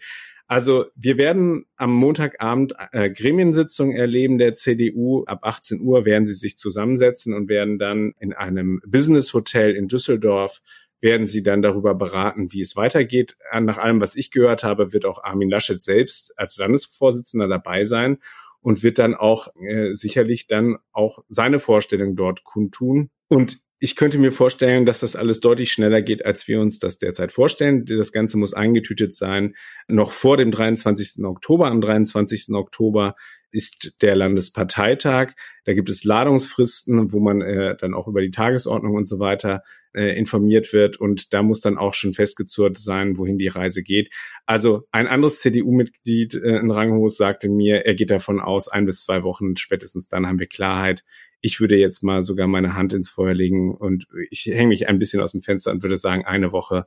Also 0.49 0.87
wir 0.95 1.19
werden 1.19 1.67
am 1.77 1.93
Montagabend 1.93 2.75
äh, 2.93 3.11
Gremiensitzung 3.11 3.93
erleben 3.93 4.39
der 4.39 4.55
CDU. 4.55 5.25
Ab 5.25 5.41
18 5.43 5.81
Uhr 5.81 6.05
werden 6.05 6.25
sie 6.25 6.35
sich 6.35 6.57
zusammensetzen 6.57 7.35
und 7.35 7.49
werden 7.49 7.79
dann 7.79 8.15
in 8.21 8.33
einem 8.33 8.81
Business 8.87 9.35
Hotel 9.35 9.75
in 9.75 9.89
Düsseldorf 9.89 10.61
werden 11.01 11.27
sie 11.27 11.43
dann 11.43 11.63
darüber 11.63 11.95
beraten, 11.95 12.53
wie 12.53 12.61
es 12.61 12.75
weitergeht. 12.75 13.37
Nach 13.61 13.79
allem, 13.79 14.01
was 14.01 14.17
ich 14.17 14.31
gehört 14.31 14.65
habe, 14.65 14.93
wird 14.93 15.05
auch 15.05 15.23
Armin 15.23 15.51
Laschet 15.51 15.83
selbst 15.83 16.33
als 16.39 16.57
Landesvorsitzender 16.57 17.49
dabei 17.49 17.85
sein 17.85 18.19
und 18.67 18.83
wird 18.83 18.99
dann 18.99 19.15
auch 19.15 19.47
äh, 19.61 19.93
sicherlich 19.93 20.49
dann 20.49 20.79
auch 20.91 21.21
seine 21.29 21.61
Vorstellung 21.61 22.17
dort 22.17 22.43
kundtun. 22.43 23.11
Und 23.29 23.61
ich 23.79 23.95
könnte 23.95 24.19
mir 24.19 24.33
vorstellen, 24.33 24.87
dass 24.87 24.99
das 24.99 25.15
alles 25.15 25.39
deutlich 25.39 25.71
schneller 25.71 26.03
geht, 26.03 26.25
als 26.27 26.49
wir 26.49 26.61
uns 26.61 26.81
das 26.81 26.99
derzeit 26.99 27.31
vorstellen. 27.31 27.85
Das 27.85 28.11
Ganze 28.11 28.39
muss 28.39 28.55
eingetütet 28.55 29.15
sein. 29.15 29.55
Noch 29.87 30.11
vor 30.11 30.37
dem 30.37 30.51
23. 30.51 31.25
Oktober. 31.25 31.69
Am 31.69 31.81
23. 31.81 32.49
Oktober 32.55 33.15
ist 33.57 33.97
der 34.03 34.15
Landesparteitag. 34.15 35.33
Da 35.65 35.73
gibt 35.73 35.89
es 35.89 36.05
Ladungsfristen, 36.05 37.11
wo 37.13 37.21
man 37.21 37.41
äh, 37.41 37.75
dann 37.77 37.95
auch 37.95 38.07
über 38.07 38.21
die 38.21 38.31
Tagesordnung 38.31 38.95
und 38.95 39.09
so 39.09 39.19
weiter 39.19 39.63
äh, 39.95 40.17
informiert 40.17 40.75
wird. 40.75 40.99
Und 40.99 41.33
da 41.33 41.43
muss 41.43 41.63
dann 41.63 41.79
auch 41.79 41.95
schon 41.95 42.13
festgezurrt 42.13 42.77
sein, 42.77 43.17
wohin 43.17 43.39
die 43.39 43.49
Reise 43.49 43.83
geht. 43.83 44.11
Also 44.45 44.87
ein 44.93 45.07
anderes 45.07 45.41
CDU-Mitglied 45.41 46.35
äh, 46.35 46.59
in 46.59 46.71
Ranghus 46.71 47.17
sagte 47.17 47.49
mir, 47.49 47.87
er 47.87 47.95
geht 47.95 48.11
davon 48.11 48.41
aus, 48.41 48.69
ein 48.69 48.85
bis 48.85 49.03
zwei 49.03 49.23
Wochen 49.23 49.57
spätestens 49.57 50.07
dann 50.07 50.27
haben 50.27 50.39
wir 50.39 50.49
Klarheit. 50.49 51.03
Ich 51.41 51.59
würde 51.59 51.77
jetzt 51.77 52.03
mal 52.03 52.23
sogar 52.23 52.49
meine 52.49 52.75
Hand 52.75 52.93
ins 52.93 53.09
Feuer 53.09 53.35
legen 53.35 53.75
und 53.75 54.07
ich 54.31 54.45
hänge 54.45 54.69
mich 54.69 54.87
ein 54.87 54.99
bisschen 54.99 55.23
aus 55.23 55.33
dem 55.33 55.41
Fenster 55.41 55.71
und 55.71 55.83
würde 55.83 55.97
sagen, 55.97 56.27
eine 56.27 56.53
Woche, 56.53 56.87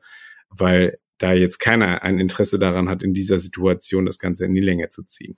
weil 0.50 1.00
da 1.18 1.34
jetzt 1.34 1.58
keiner 1.58 2.04
ein 2.04 2.20
Interesse 2.20 2.60
daran 2.60 2.90
hat, 2.90 3.02
in 3.02 3.14
dieser 3.14 3.40
Situation 3.40 4.06
das 4.06 4.20
Ganze 4.20 4.46
in 4.46 4.54
die 4.54 4.62
Länge 4.62 4.90
zu 4.90 5.04
ziehen. 5.04 5.36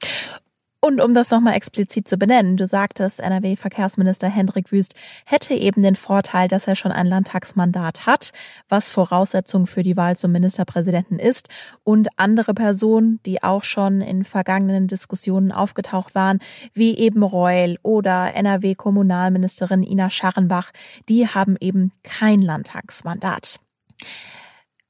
Und 0.84 1.00
um 1.00 1.14
das 1.14 1.30
nochmal 1.30 1.54
explizit 1.54 2.08
zu 2.08 2.18
benennen, 2.18 2.58
du 2.58 2.66
sagtest, 2.66 3.20
NRW-Verkehrsminister 3.20 4.28
Hendrik 4.28 4.72
Wüst 4.72 4.96
hätte 5.26 5.54
eben 5.54 5.84
den 5.84 5.96
Vorteil, 5.96 6.48
dass 6.48 6.66
er 6.66 6.76
schon 6.76 6.92
ein 6.92 7.06
Landtagsmandat 7.06 8.08
hat, 8.08 8.32
was 8.68 8.90
Voraussetzung 8.90 9.68
für 9.68 9.84
die 9.84 9.96
Wahl 9.96 10.18
zum 10.18 10.32
Ministerpräsidenten 10.32 11.20
ist. 11.20 11.50
Und 11.84 12.08
andere 12.18 12.56
Personen, 12.56 13.20
die 13.28 13.44
auch 13.44 13.64
schon 13.64 14.02
in 14.02 14.26
vergangenen 14.26 14.88
Diskussionen 14.88 15.52
aufgetaucht 15.52 16.16
waren, 16.16 16.40
wie 16.74 16.98
eben 16.98 17.22
Reul 17.22 17.78
oder 17.84 18.34
NRW-Kommunalministerin 18.34 19.84
Ina 19.84 20.10
Scharrenbach, 20.10 20.72
die 21.08 21.28
haben 21.28 21.58
eben 21.60 21.92
kein 22.02 22.42
Landtagsmandat. 22.42 23.60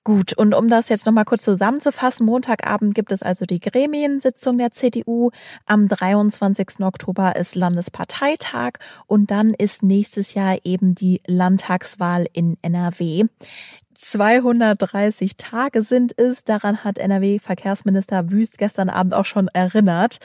Gut, 0.04 0.34
und 0.34 0.56
um 0.56 0.68
das 0.68 0.90
jetzt 0.90 1.06
nochmal 1.06 1.26
kurz 1.26 1.44
zusammenzufassen, 1.44 2.26
Montagabend 2.26 2.96
gibt 2.96 3.12
es 3.12 3.22
also 3.22 3.46
die 3.46 3.60
Gremiensitzung 3.60 4.58
der 4.58 4.72
CDU. 4.72 5.30
Am 5.68 5.88
23. 5.88 6.80
Oktober 6.80 7.36
ist 7.36 7.54
Landesparteitag 7.54 8.80
und 9.06 9.30
dann 9.30 9.52
ist 9.52 9.84
nächstes 9.84 10.34
Jahr 10.34 10.58
eben 10.64 10.96
die 10.96 11.22
Landtagswahl 11.28 12.26
in 12.34 12.58
NRW. 12.64 13.26
230 13.94 15.38
Tage 15.38 15.84
sind 15.84 16.18
es. 16.18 16.44
Daran 16.46 16.84
hat 16.84 16.98
NRW-Verkehrsminister 16.98 18.32
Wüst 18.32 18.58
gestern 18.58 18.90
Abend 18.90 19.14
auch 19.14 19.26
schon 19.26 19.50
erinnert. 19.50 20.18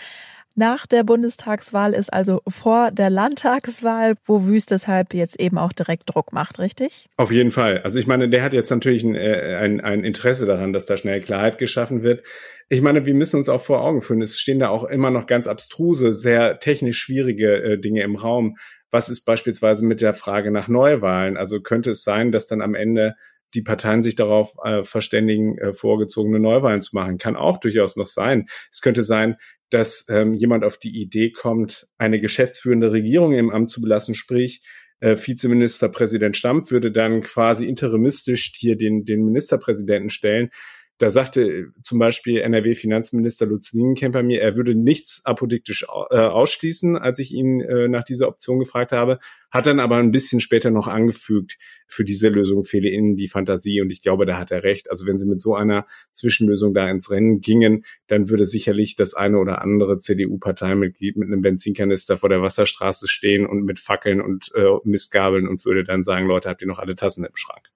Nach 0.59 0.87
der 0.87 1.05
Bundestagswahl 1.05 1.92
ist 1.92 2.11
also 2.11 2.40
vor 2.49 2.90
der 2.90 3.11
Landtagswahl, 3.11 4.14
wo 4.25 4.47
Wüst 4.47 4.71
deshalb 4.71 5.12
jetzt 5.12 5.38
eben 5.38 5.59
auch 5.59 5.75
direkt 5.75 6.05
Druck 6.07 6.33
macht, 6.33 6.59
richtig? 6.59 7.11
Auf 7.19 7.31
jeden 7.31 7.51
Fall. 7.51 7.83
Also 7.83 7.99
ich 7.99 8.07
meine, 8.07 8.31
der 8.31 8.42
hat 8.42 8.55
jetzt 8.55 8.71
natürlich 8.71 9.05
ein, 9.05 9.14
äh, 9.14 9.59
ein, 9.61 9.83
ein 9.83 10.03
Interesse 10.03 10.47
daran, 10.47 10.73
dass 10.73 10.87
da 10.87 10.97
schnell 10.97 11.21
Klarheit 11.21 11.59
geschaffen 11.59 12.03
wird. 12.03 12.25
Ich 12.71 12.81
meine, 12.81 13.05
wir 13.05 13.12
müssen 13.12 13.37
uns 13.37 13.51
auch 13.51 13.61
vor 13.61 13.83
Augen 13.83 14.01
führen, 14.01 14.23
es 14.23 14.38
stehen 14.38 14.59
da 14.59 14.71
auch 14.71 14.85
immer 14.85 15.11
noch 15.11 15.27
ganz 15.27 15.47
abstruse, 15.47 16.14
sehr 16.14 16.59
technisch 16.59 17.01
schwierige 17.01 17.62
äh, 17.62 17.79
Dinge 17.79 18.03
im 18.03 18.16
Raum. 18.16 18.57
Was 18.90 19.11
ist 19.11 19.27
beispielsweise 19.27 19.85
mit 19.85 20.01
der 20.01 20.14
Frage 20.14 20.51
nach 20.51 20.69
Neuwahlen? 20.69 21.37
Also 21.37 21.61
könnte 21.61 21.90
es 21.90 22.03
sein, 22.03 22.33
dass 22.33 22.47
dann 22.47 22.62
am 22.62 22.75
Ende 22.75 23.14
die 23.55 23.62
Parteien 23.62 24.03
sich 24.03 24.16
darauf 24.16 24.55
äh, 24.64 24.83
verständigen, 24.83 25.59
äh, 25.59 25.73
vorgezogene 25.73 26.38
Neuwahlen 26.38 26.83
zu 26.83 26.97
machen. 26.97 27.19
Kann 27.19 27.37
auch 27.37 27.59
durchaus 27.59 27.97
noch 27.97 28.07
sein. 28.07 28.47
Es 28.71 28.81
könnte 28.81 29.03
sein, 29.03 29.37
dass 29.70 30.07
ähm, 30.09 30.35
jemand 30.35 30.64
auf 30.64 30.79
die 30.79 31.00
Idee 31.00 31.31
kommt, 31.31 31.87
eine 31.98 32.20
geschäftsführende 32.20 32.92
Regierung 32.92 33.33
im 33.33 33.50
Amt 33.50 33.70
zu 33.70 33.81
belassen, 33.81 34.14
sprich 34.14 34.62
äh, 35.00 35.16
Vizeministerpräsident 35.16 36.37
Stamp 36.37 36.70
würde 36.70 36.90
dann 36.90 37.20
quasi 37.20 37.66
interimistisch 37.66 38.52
hier 38.57 38.76
den, 38.76 39.05
den 39.05 39.24
Ministerpräsidenten 39.24 40.11
stellen. 40.11 40.50
Da 40.98 41.11
sagte 41.11 41.72
zum 41.82 41.98
Beispiel 41.98 42.38
NRW-Finanzminister 42.38 43.44
Lutz 43.44 43.74
Lienkemper 43.74 44.22
mir, 44.22 44.40
er 44.40 44.56
würde 44.56 44.74
nichts 44.74 45.20
apodiktisch 45.24 45.85
äh, 46.11 46.16
ausschließen, 46.16 46.96
als 46.96 47.18
ich 47.18 47.32
ihn 47.32 47.61
äh, 47.61 47.87
nach 47.88 48.02
dieser 48.02 48.28
Option 48.28 48.61
gefragt 48.61 48.92
habe, 48.92 49.18
hat 49.50 49.66
dann 49.66 49.78
aber 49.78 49.96
ein 49.96 50.11
bisschen 50.11 50.40
später 50.40 50.70
noch 50.70 50.88
angefügt, 50.88 51.59
für 51.87 52.02
diese 52.02 52.30
Lösung 52.30 52.64
fehle 52.64 52.88
ihnen 52.88 53.14
die 53.14 53.28
Fantasie 53.28 53.82
und 53.82 53.92
ich 53.92 54.00
glaube, 54.00 54.24
da 54.24 54.38
hat 54.38 54.50
er 54.50 54.62
recht. 54.62 54.90
Also 54.90 55.06
wenn 55.06 55.18
sie 55.18 55.26
mit 55.26 55.40
so 55.40 55.54
einer 55.54 55.87
Zwischenlösung 56.12 56.72
da 56.72 56.88
ins 56.88 57.11
Rennen 57.11 57.40
gingen, 57.40 57.85
dann 58.06 58.30
würde 58.30 58.46
sicherlich 58.46 58.96
das 58.96 59.12
eine 59.12 59.38
oder 59.38 59.61
andere 59.61 59.98
CDU-Parteimitglied 59.98 61.16
mit 61.18 61.28
einem 61.28 61.42
Benzinkanister 61.42 62.16
vor 62.16 62.30
der 62.30 62.40
Wasserstraße 62.40 63.06
stehen 63.06 63.44
und 63.44 63.64
mit 63.64 63.80
Fackeln 63.80 64.22
und 64.22 64.50
äh, 64.54 64.64
Mistgabeln 64.85 65.46
und 65.46 65.64
würde 65.66 65.85
dann 65.85 66.02
sagen, 66.02 66.26
Leute, 66.26 66.48
habt 66.48 66.62
ihr 66.62 66.68
noch 66.68 66.78
alle 66.78 66.94
Tassen 66.94 67.24
im 67.24 67.37
Schrank? 67.37 67.68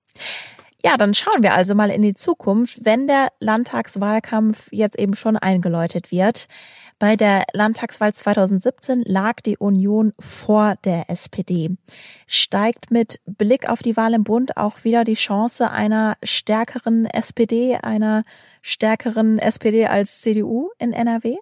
Ja, 0.83 0.97
dann 0.97 1.13
schauen 1.13 1.43
wir 1.43 1.55
also 1.55 1.75
mal 1.75 1.91
in 1.91 2.01
die 2.01 2.15
Zukunft, 2.15 2.85
wenn 2.85 3.07
der 3.07 3.29
Landtagswahlkampf 3.39 4.69
jetzt 4.71 4.99
eben 4.99 5.15
schon 5.15 5.37
eingeläutet 5.37 6.11
wird. 6.11 6.47
Bei 6.99 7.17
der 7.17 7.45
Landtagswahl 7.53 8.15
2017 8.15 9.03
lag 9.03 9.41
die 9.41 9.59
Union 9.59 10.15
vor 10.19 10.77
der 10.85 11.11
SPD. 11.11 11.77
Steigt 12.27 12.91
mit 12.91 13.21
Blick 13.27 13.69
auf 13.69 13.83
die 13.83 13.97
Wahl 13.97 14.15
im 14.15 14.25
Bund 14.25 14.57
auch 14.57 14.85
wieder 14.85 15.05
die 15.05 15.15
Chance 15.15 15.71
einer 15.71 16.17
stärkeren 16.23 17.05
SPD, 17.07 17.77
einer 17.77 18.25
stärkeren 18.63 19.39
SPD 19.39 19.87
als 19.87 20.21
CDU 20.21 20.71
in 20.79 20.93
NRW? 20.93 21.37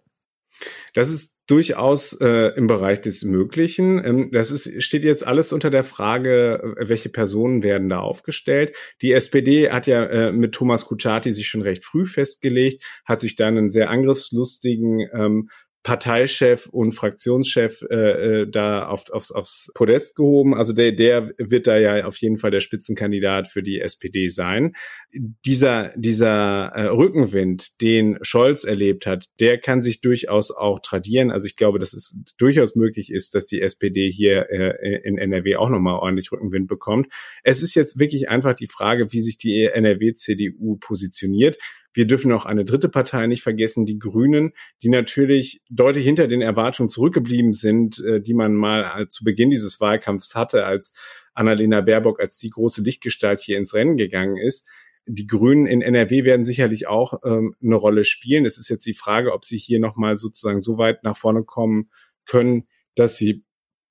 Das 0.95 1.11
ist 1.11 1.38
durchaus 1.49 2.13
äh, 2.21 2.55
im 2.57 2.67
Bereich 2.67 3.01
des 3.01 3.25
Möglichen. 3.25 4.05
Ähm, 4.05 4.31
das 4.31 4.51
ist, 4.51 4.83
steht 4.83 5.03
jetzt 5.03 5.27
alles 5.27 5.53
unter 5.53 5.71
der 5.71 5.83
Frage, 5.83 6.77
äh, 6.79 6.89
welche 6.89 7.09
Personen 7.09 7.63
werden 7.63 7.89
da 7.89 7.99
aufgestellt. 7.99 8.77
Die 9.03 9.13
SPD 9.13 9.71
hat 9.71 9.87
ja 9.87 10.05
äh, 10.05 10.33
mit 10.33 10.55
Thomas 10.55 10.85
Kutschaty 10.85 11.33
sich 11.33 11.49
schon 11.49 11.63
recht 11.63 11.85
früh 11.85 12.07
festgelegt, 12.07 12.85
hat 13.05 13.21
sich 13.21 13.35
dann 13.35 13.57
einen 13.57 13.71
sehr 13.71 13.91
angriffslustigen 13.91 15.09
ähm, 15.13 15.49
Parteichef 15.83 16.67
und 16.67 16.93
Fraktionschef 16.93 17.83
äh, 17.89 18.43
äh, 18.43 18.51
da 18.51 18.87
auf, 18.89 19.11
aufs, 19.11 19.31
aufs 19.31 19.71
Podest 19.75 20.17
gehoben. 20.17 20.55
Also 20.55 20.73
der, 20.73 20.93
der 20.93 21.33
wird 21.39 21.67
da 21.67 21.79
ja 21.79 22.05
auf 22.05 22.17
jeden 22.19 22.39
Fall 22.39 22.51
der 22.51 22.61
Spitzenkandidat 22.61 23.49
für 23.49 23.63
die 23.63 23.81
SPD 23.81 24.27
sein. 24.29 24.75
Dieser, 25.13 25.93
dieser 25.97 26.73
äh, 26.75 26.87
Rückenwind, 26.87 27.81
den 27.81 28.19
Scholz 28.23 28.65
erlebt 28.65 29.07
hat, 29.07 29.27
der 29.39 29.59
kann 29.59 29.81
sich 29.81 30.01
durchaus 30.01 30.51
auch 30.51 30.81
tradieren. 30.81 31.31
Also 31.31 31.47
ich 31.47 31.57
glaube, 31.57 31.79
dass 31.79 31.93
es 31.93 32.23
durchaus 32.37 32.75
möglich 32.75 33.13
ist, 33.13 33.35
dass 33.35 33.47
die 33.47 33.63
SPD 33.63 34.11
hier 34.11 34.51
äh, 34.51 35.01
in 35.05 35.17
NRW 35.17 35.57
auch 35.57 35.71
nochmal 35.71 35.95
ordentlich 36.01 36.33
Rückenwind 36.33 36.69
bekommt. 36.69 37.07
Es 37.45 37.63
ist 37.63 37.75
jetzt 37.75 37.99
wirklich 37.99 38.29
einfach 38.29 38.55
die 38.55 38.69
Frage, 38.69 39.13
wie 39.13 39.21
sich 39.21 39.39
die 39.39 39.65
NRW-CDU 39.65 40.77
positioniert. 40.77 41.57
Wir 41.93 42.07
dürfen 42.07 42.33
auch 42.33 42.47
eine 42.47 42.65
dritte 42.65 42.89
Partei 42.89 43.27
nicht 43.27 43.43
vergessen, 43.43 43.87
die 43.87 43.99
Grünen, 43.99 44.53
die 44.83 44.89
natürlich 44.89 45.63
deutlich 45.71 46.05
hinter 46.05 46.29
den 46.29 46.43
Erwartungen 46.43 46.89
zurückgeblieben 46.89 47.53
sind, 47.53 47.99
äh, 48.01 48.21
die 48.21 48.35
man 48.35 48.55
mal 48.55 49.09
zu 49.09 49.25
Beginn 49.25 49.51
dieses 49.51 49.81
Wahlkampfs 49.81 50.35
hatte, 50.35 50.65
als 50.65 50.95
Annalena 51.35 51.81
Baerbock 51.81 52.21
als 52.21 52.39
die 52.39 52.51
große 52.51 52.83
Lichtgestalt 52.83 53.41
hier 53.41 53.59
ins 53.59 53.75
Rennen 53.75 53.97
gegangen 53.97 54.37
ist. 54.37 54.69
Die 55.07 55.27
Grünen 55.27 55.67
in 55.67 55.81
NRW 55.81 56.25
werden 56.25 56.45
sicherlich 56.45 56.87
auch 56.87 57.21
ähm, 57.25 57.55
eine 57.63 57.77
Rolle 57.77 58.05
spielen. 58.05 58.45
Es 58.45 58.59
ist 58.59 58.69
jetzt 58.69 58.85
die 58.85 58.95
Frage, 58.95 59.33
ob 59.33 59.45
sie 59.45 59.57
hier 59.57 59.81
nochmal 59.81 60.17
sozusagen 60.17 60.59
so 60.59 60.77
weit 60.77 61.03
nach 61.05 61.17
vorne 61.17 61.45
kommen 61.45 61.91
können, 62.27 62.69
dass 62.95 63.17
sie 63.17 63.45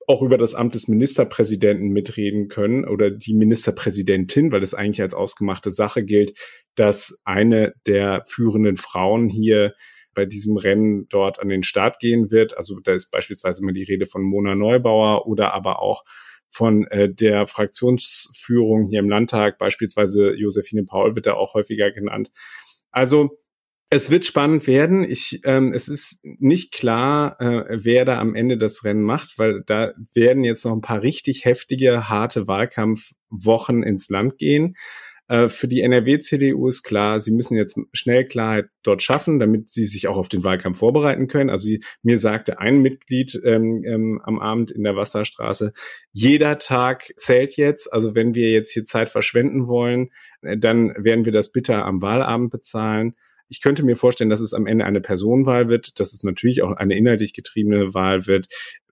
auch 0.07 0.21
über 0.21 0.37
das 0.37 0.55
Amt 0.55 0.73
des 0.73 0.87
Ministerpräsidenten 0.87 1.89
mitreden 1.89 2.47
können 2.47 2.85
oder 2.85 3.11
die 3.11 3.33
Ministerpräsidentin, 3.33 4.51
weil 4.53 4.63
es 4.63 4.73
eigentlich 4.73 5.01
als 5.01 5.13
ausgemachte 5.13 5.69
Sache 5.69 6.03
gilt, 6.03 6.37
dass 6.75 7.21
eine 7.25 7.73
der 7.85 8.23
führenden 8.27 8.77
Frauen 8.77 9.29
hier 9.29 9.73
bei 10.13 10.25
diesem 10.25 10.55
Rennen 10.55 11.07
dort 11.09 11.39
an 11.39 11.49
den 11.49 11.61
Start 11.61 11.99
gehen 11.99 12.31
wird. 12.31 12.57
Also 12.57 12.79
da 12.79 12.93
ist 12.93 13.11
beispielsweise 13.11 13.63
mal 13.63 13.73
die 13.73 13.83
Rede 13.83 14.07
von 14.07 14.23
Mona 14.23 14.55
Neubauer 14.55 15.27
oder 15.27 15.53
aber 15.53 15.81
auch 15.81 16.05
von 16.49 16.87
äh, 16.87 17.13
der 17.13 17.45
Fraktionsführung 17.45 18.87
hier 18.87 18.99
im 18.99 19.09
Landtag, 19.09 19.57
beispielsweise 19.57 20.31
Josephine 20.33 20.85
Paul 20.85 21.15
wird 21.15 21.27
da 21.27 21.33
auch 21.33 21.53
häufiger 21.53 21.91
genannt. 21.91 22.31
Also 22.91 23.37
es 23.89 24.11
wird 24.11 24.25
spannend 24.25 24.67
werden. 24.67 25.03
Ich, 25.03 25.41
ähm, 25.45 25.71
es 25.73 25.87
ist 25.87 26.23
nicht 26.23 26.73
klar, 26.73 27.39
äh, 27.39 27.77
wer 27.83 28.03
da 28.03 28.19
am 28.19 28.35
Ende 28.35 28.57
das 28.57 28.83
Rennen 28.83 29.03
macht, 29.03 29.39
weil 29.39 29.63
da 29.65 29.93
werden 30.13 30.43
jetzt 30.43 30.65
noch 30.65 30.73
ein 30.73 30.81
paar 30.81 31.01
richtig 31.01 31.45
heftige, 31.45 32.09
harte 32.09 32.47
Wahlkampfwochen 32.47 33.83
ins 33.83 34.09
Land 34.09 34.37
gehen. 34.37 34.75
Äh, 35.29 35.47
für 35.47 35.67
die 35.69 35.81
NRW-CDU 35.81 36.67
ist 36.67 36.83
klar, 36.83 37.19
sie 37.21 37.31
müssen 37.31 37.55
jetzt 37.55 37.77
schnell 37.93 38.25
Klarheit 38.25 38.67
dort 38.83 39.03
schaffen, 39.03 39.39
damit 39.39 39.69
sie 39.69 39.85
sich 39.85 40.07
auch 40.07 40.17
auf 40.17 40.29
den 40.29 40.43
Wahlkampf 40.43 40.79
vorbereiten 40.79 41.27
können. 41.27 41.49
Also 41.49 41.69
mir 42.01 42.17
sagte 42.17 42.59
ein 42.59 42.81
Mitglied 42.81 43.39
ähm, 43.45 43.83
ähm, 43.85 44.21
am 44.23 44.39
Abend 44.39 44.71
in 44.71 44.83
der 44.83 44.95
Wasserstraße, 44.95 45.73
jeder 46.11 46.59
Tag 46.59 47.13
zählt 47.17 47.55
jetzt. 47.55 47.91
Also 47.91 48.15
wenn 48.15 48.35
wir 48.35 48.51
jetzt 48.51 48.71
hier 48.71 48.85
Zeit 48.85 49.09
verschwenden 49.09 49.67
wollen, 49.67 50.09
äh, 50.41 50.57
dann 50.57 50.93
werden 50.97 51.25
wir 51.25 51.33
das 51.33 51.51
bitter 51.51 51.85
am 51.85 52.01
Wahlabend 52.01 52.49
bezahlen. 52.49 53.15
Ich 53.49 53.61
könnte 53.61 53.83
mir 53.83 53.95
vorstellen, 53.95 54.29
dass 54.29 54.41
es 54.41 54.53
am 54.53 54.67
Ende 54.67 54.85
eine 54.85 55.01
Personenwahl 55.01 55.69
wird, 55.69 55.99
dass 55.99 56.13
es 56.13 56.23
natürlich 56.23 56.61
auch 56.61 56.71
eine 56.71 56.97
inhaltlich 56.97 57.33
getriebene 57.33 57.93
Wahl 57.93 58.27
wird, 58.27 58.47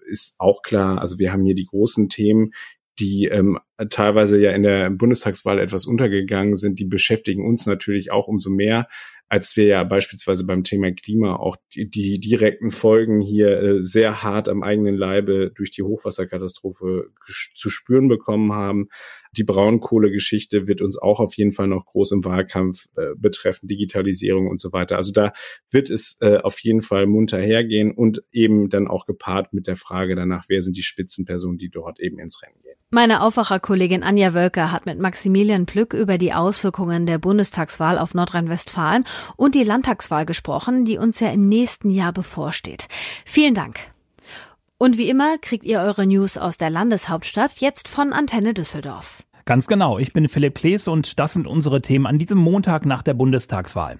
ist 0.07 0.35
auch 0.39 0.61
klar. 0.61 0.99
Also 0.99 1.19
wir 1.19 1.31
haben 1.31 1.43
hier 1.43 1.55
die 1.55 1.65
großen 1.65 2.09
Themen, 2.09 2.53
die 2.99 3.25
ähm, 3.25 3.59
teilweise 3.89 4.39
ja 4.39 4.51
in 4.51 4.63
der 4.63 4.89
Bundestagswahl 4.89 5.59
etwas 5.59 5.85
untergegangen 5.85 6.55
sind, 6.55 6.79
die 6.79 6.85
beschäftigen 6.85 7.45
uns 7.45 7.65
natürlich 7.65 8.11
auch 8.11 8.27
umso 8.27 8.49
mehr 8.49 8.87
als 9.27 9.55
wir 9.55 9.65
ja 9.65 9.83
beispielsweise 9.83 10.45
beim 10.45 10.63
Thema 10.63 10.91
Klima 10.91 11.35
auch 11.35 11.57
die, 11.73 11.89
die 11.89 12.19
direkten 12.19 12.69
Folgen 12.69 13.21
hier 13.21 13.59
äh, 13.59 13.81
sehr 13.81 14.21
hart 14.21 14.49
am 14.49 14.61
eigenen 14.61 14.95
Leibe 14.95 15.51
durch 15.55 15.71
die 15.71 15.81
Hochwasserkatastrophe 15.81 17.09
zu 17.55 17.69
spüren 17.69 18.07
bekommen 18.07 18.53
haben. 18.53 18.87
Die 19.35 19.43
Braunkohlegeschichte 19.43 20.67
wird 20.67 20.81
uns 20.81 20.97
auch 20.97 21.19
auf 21.19 21.35
jeden 21.35 21.51
Fall 21.51 21.67
noch 21.67 21.85
groß 21.85 22.11
im 22.11 22.25
Wahlkampf 22.25 22.85
äh, 22.95 23.15
betreffen, 23.17 23.67
Digitalisierung 23.67 24.47
und 24.47 24.61
so 24.61 24.71
weiter. 24.71 24.97
Also 24.97 25.11
da 25.11 25.33
wird 25.71 25.89
es 25.89 26.17
äh, 26.21 26.37
auf 26.37 26.59
jeden 26.59 26.81
Fall 26.81 27.07
munter 27.07 27.39
hergehen 27.39 27.91
und 27.91 28.23
eben 28.31 28.69
dann 28.69 28.87
auch 28.87 29.07
gepaart 29.07 29.53
mit 29.53 29.65
der 29.65 29.75
Frage 29.75 30.15
danach, 30.15 30.45
wer 30.49 30.61
sind 30.61 30.77
die 30.77 30.83
Spitzenpersonen, 30.83 31.57
die 31.57 31.69
dort 31.69 31.99
eben 31.99 32.19
ins 32.19 32.43
Rennen 32.43 32.59
gehen. 32.61 32.77
Meine 32.91 33.21
Aufwacherkollegin 33.65 34.03
Anja 34.03 34.35
Wölker 34.35 34.71
hat 34.71 34.85
mit 34.85 34.99
Maximilian 34.99 35.65
Plück 35.65 35.95
über 35.95 36.19
die 36.19 36.33
Auswirkungen 36.33 37.07
der 37.07 37.17
Bundestagswahl 37.17 37.97
auf 37.97 38.13
Nordrhein-Westfalen 38.13 39.05
und 39.37 39.55
die 39.55 39.63
Landtagswahl 39.63 40.23
gesprochen, 40.27 40.85
die 40.85 40.99
uns 40.99 41.19
ja 41.19 41.29
im 41.29 41.49
nächsten 41.49 41.89
Jahr 41.89 42.13
bevorsteht. 42.13 42.87
Vielen 43.25 43.55
Dank. 43.55 43.79
Und 44.77 44.99
wie 44.99 45.09
immer 45.09 45.39
kriegt 45.39 45.65
ihr 45.65 45.79
eure 45.79 46.05
News 46.05 46.37
aus 46.37 46.59
der 46.59 46.69
Landeshauptstadt 46.69 47.59
jetzt 47.59 47.87
von 47.87 48.13
Antenne 48.13 48.53
Düsseldorf. 48.53 49.23
Ganz 49.45 49.65
genau, 49.65 49.97
ich 49.97 50.13
bin 50.13 50.27
Philipp 50.27 50.53
Klees 50.53 50.87
und 50.87 51.17
das 51.17 51.33
sind 51.33 51.47
unsere 51.47 51.81
Themen 51.81 52.05
an 52.05 52.19
diesem 52.19 52.37
Montag 52.37 52.85
nach 52.85 53.01
der 53.01 53.15
Bundestagswahl. 53.15 53.97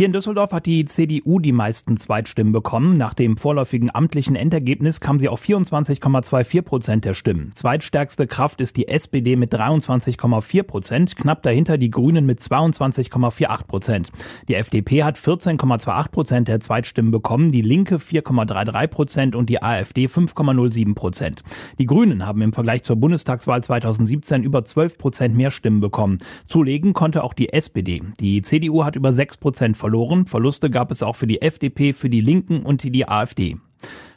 Hier 0.00 0.06
in 0.06 0.12
Düsseldorf 0.12 0.52
hat 0.52 0.66
die 0.66 0.84
CDU 0.84 1.40
die 1.40 1.50
meisten 1.50 1.96
Zweitstimmen 1.96 2.52
bekommen. 2.52 2.96
Nach 2.96 3.14
dem 3.14 3.36
vorläufigen 3.36 3.92
amtlichen 3.92 4.36
Endergebnis 4.36 5.00
kam 5.00 5.18
sie 5.18 5.28
auf 5.28 5.42
24,24 5.42 6.62
Prozent 6.62 7.04
der 7.04 7.14
Stimmen. 7.14 7.50
Zweitstärkste 7.52 8.28
Kraft 8.28 8.60
ist 8.60 8.76
die 8.76 8.86
SPD 8.86 9.34
mit 9.34 9.52
23,4 9.52 10.62
Prozent, 10.62 11.16
knapp 11.16 11.42
dahinter 11.42 11.78
die 11.78 11.90
Grünen 11.90 12.26
mit 12.26 12.38
22,48 12.38 13.66
Prozent. 13.66 14.12
Die 14.46 14.54
FDP 14.54 15.02
hat 15.02 15.18
14,28 15.18 16.10
Prozent 16.12 16.46
der 16.46 16.60
Zweitstimmen 16.60 17.10
bekommen, 17.10 17.50
die 17.50 17.62
Linke 17.62 17.96
4,33 17.96 18.86
Prozent 18.86 19.34
und 19.34 19.50
die 19.50 19.64
AfD 19.64 20.06
5,07 20.06 20.94
Prozent. 20.94 21.42
Die 21.80 21.86
Grünen 21.86 22.24
haben 22.24 22.42
im 22.42 22.52
Vergleich 22.52 22.84
zur 22.84 22.94
Bundestagswahl 22.94 23.64
2017 23.64 24.44
über 24.44 24.64
12 24.64 24.96
Prozent 24.96 25.34
mehr 25.34 25.50
Stimmen 25.50 25.80
bekommen. 25.80 26.18
Zulegen 26.46 26.92
konnte 26.92 27.24
auch 27.24 27.34
die 27.34 27.52
SPD. 27.52 28.00
Die 28.20 28.42
CDU 28.42 28.84
hat 28.84 28.94
über 28.94 29.12
6 29.12 29.38
Prozent 29.38 29.76
verloren. 29.88 30.26
Verluste 30.26 30.68
gab 30.68 30.90
es 30.90 31.02
auch 31.02 31.16
für 31.16 31.26
die 31.26 31.40
FDP, 31.40 31.94
für 31.94 32.10
die 32.10 32.20
Linken 32.20 32.62
und 32.62 32.82
die 32.82 33.08
AfD. 33.08 33.56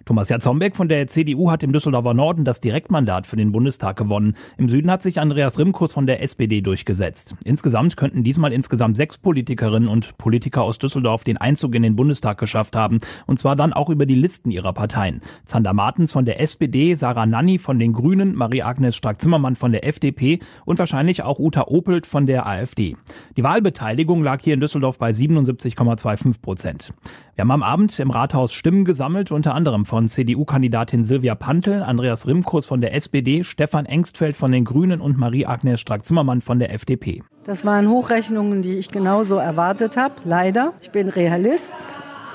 Thomas 0.05 0.29
Jatzombeck 0.29 0.75
von 0.75 0.87
der 0.87 1.07
CDU 1.07 1.51
hat 1.51 1.63
im 1.63 1.73
Düsseldorfer 1.73 2.13
Norden 2.13 2.45
das 2.45 2.59
Direktmandat 2.59 3.27
für 3.27 3.35
den 3.35 3.51
Bundestag 3.51 3.97
gewonnen. 3.97 4.35
Im 4.57 4.69
Süden 4.69 4.89
hat 4.89 5.01
sich 5.03 5.19
Andreas 5.19 5.59
Rimkus 5.59 5.93
von 5.93 6.07
der 6.07 6.21
SPD 6.23 6.61
durchgesetzt. 6.61 7.35
Insgesamt 7.43 7.97
könnten 7.97 8.23
diesmal 8.23 8.53
insgesamt 8.53 8.97
sechs 8.97 9.17
Politikerinnen 9.17 9.87
und 9.87 10.17
Politiker 10.17 10.63
aus 10.63 10.79
Düsseldorf 10.79 11.23
den 11.23 11.37
Einzug 11.37 11.75
in 11.75 11.83
den 11.83 11.95
Bundestag 11.95 12.37
geschafft 12.37 12.75
haben. 12.75 12.99
Und 13.27 13.37
zwar 13.37 13.55
dann 13.55 13.73
auch 13.73 13.89
über 13.89 14.05
die 14.05 14.15
Listen 14.15 14.51
ihrer 14.51 14.73
Parteien. 14.73 15.21
Zander 15.45 15.73
Martens 15.73 16.11
von 16.11 16.25
der 16.25 16.41
SPD, 16.41 16.95
Sarah 16.95 17.25
Nanni 17.25 17.59
von 17.59 17.79
den 17.79 17.93
Grünen, 17.93 18.35
Marie-Agnes 18.35 18.95
Strack-Zimmermann 18.95 19.55
von 19.55 19.71
der 19.71 19.85
FDP 19.85 20.39
und 20.65 20.79
wahrscheinlich 20.79 21.23
auch 21.23 21.39
Uta 21.39 21.65
Opelt 21.67 22.07
von 22.07 22.25
der 22.25 22.47
AfD. 22.47 22.97
Die 23.37 23.43
Wahlbeteiligung 23.43 24.23
lag 24.23 24.41
hier 24.41 24.53
in 24.53 24.59
Düsseldorf 24.59 24.97
bei 24.97 25.11
77,25 25.11 26.41
Prozent. 26.41 26.93
Wir 27.35 27.43
haben 27.43 27.51
am 27.51 27.63
Abend 27.63 27.97
im 27.99 28.11
Rathaus 28.11 28.53
Stimmen 28.53 28.85
gesammelt, 28.85 29.31
unter 29.31 29.55
anderem 29.55 29.85
von 29.91 30.07
CDU-Kandidatin 30.07 31.03
Silvia 31.03 31.35
Pantel, 31.35 31.83
Andreas 31.83 32.25
Rimkus 32.25 32.65
von 32.65 32.79
der 32.79 32.95
SPD, 32.95 33.43
Stefan 33.43 33.85
Engstfeld 33.85 34.37
von 34.37 34.53
den 34.53 34.63
Grünen 34.63 35.01
und 35.01 35.17
Marie-Agnes 35.17 35.81
Strack-Zimmermann 35.81 36.39
von 36.39 36.59
der 36.59 36.73
FDP. 36.73 37.23
Das 37.43 37.65
waren 37.65 37.89
Hochrechnungen, 37.89 38.61
die 38.61 38.77
ich 38.77 38.87
genauso 38.87 39.35
erwartet 39.35 39.97
habe, 39.97 40.13
leider. 40.23 40.71
Ich 40.81 40.91
bin 40.91 41.09
Realist. 41.09 41.73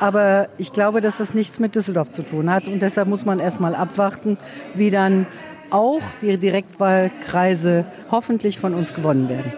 Aber 0.00 0.50
ich 0.58 0.74
glaube, 0.74 1.00
dass 1.00 1.16
das 1.16 1.32
nichts 1.32 1.58
mit 1.58 1.74
Düsseldorf 1.74 2.10
zu 2.10 2.24
tun 2.24 2.50
hat. 2.50 2.68
Und 2.68 2.82
deshalb 2.82 3.08
muss 3.08 3.24
man 3.24 3.40
erst 3.40 3.58
mal 3.58 3.74
abwarten, 3.74 4.36
wie 4.74 4.90
dann 4.90 5.26
auch 5.70 6.02
die 6.20 6.36
Direktwahlkreise 6.36 7.86
hoffentlich 8.10 8.58
von 8.58 8.74
uns 8.74 8.92
gewonnen 8.92 9.30
werden. 9.30 9.54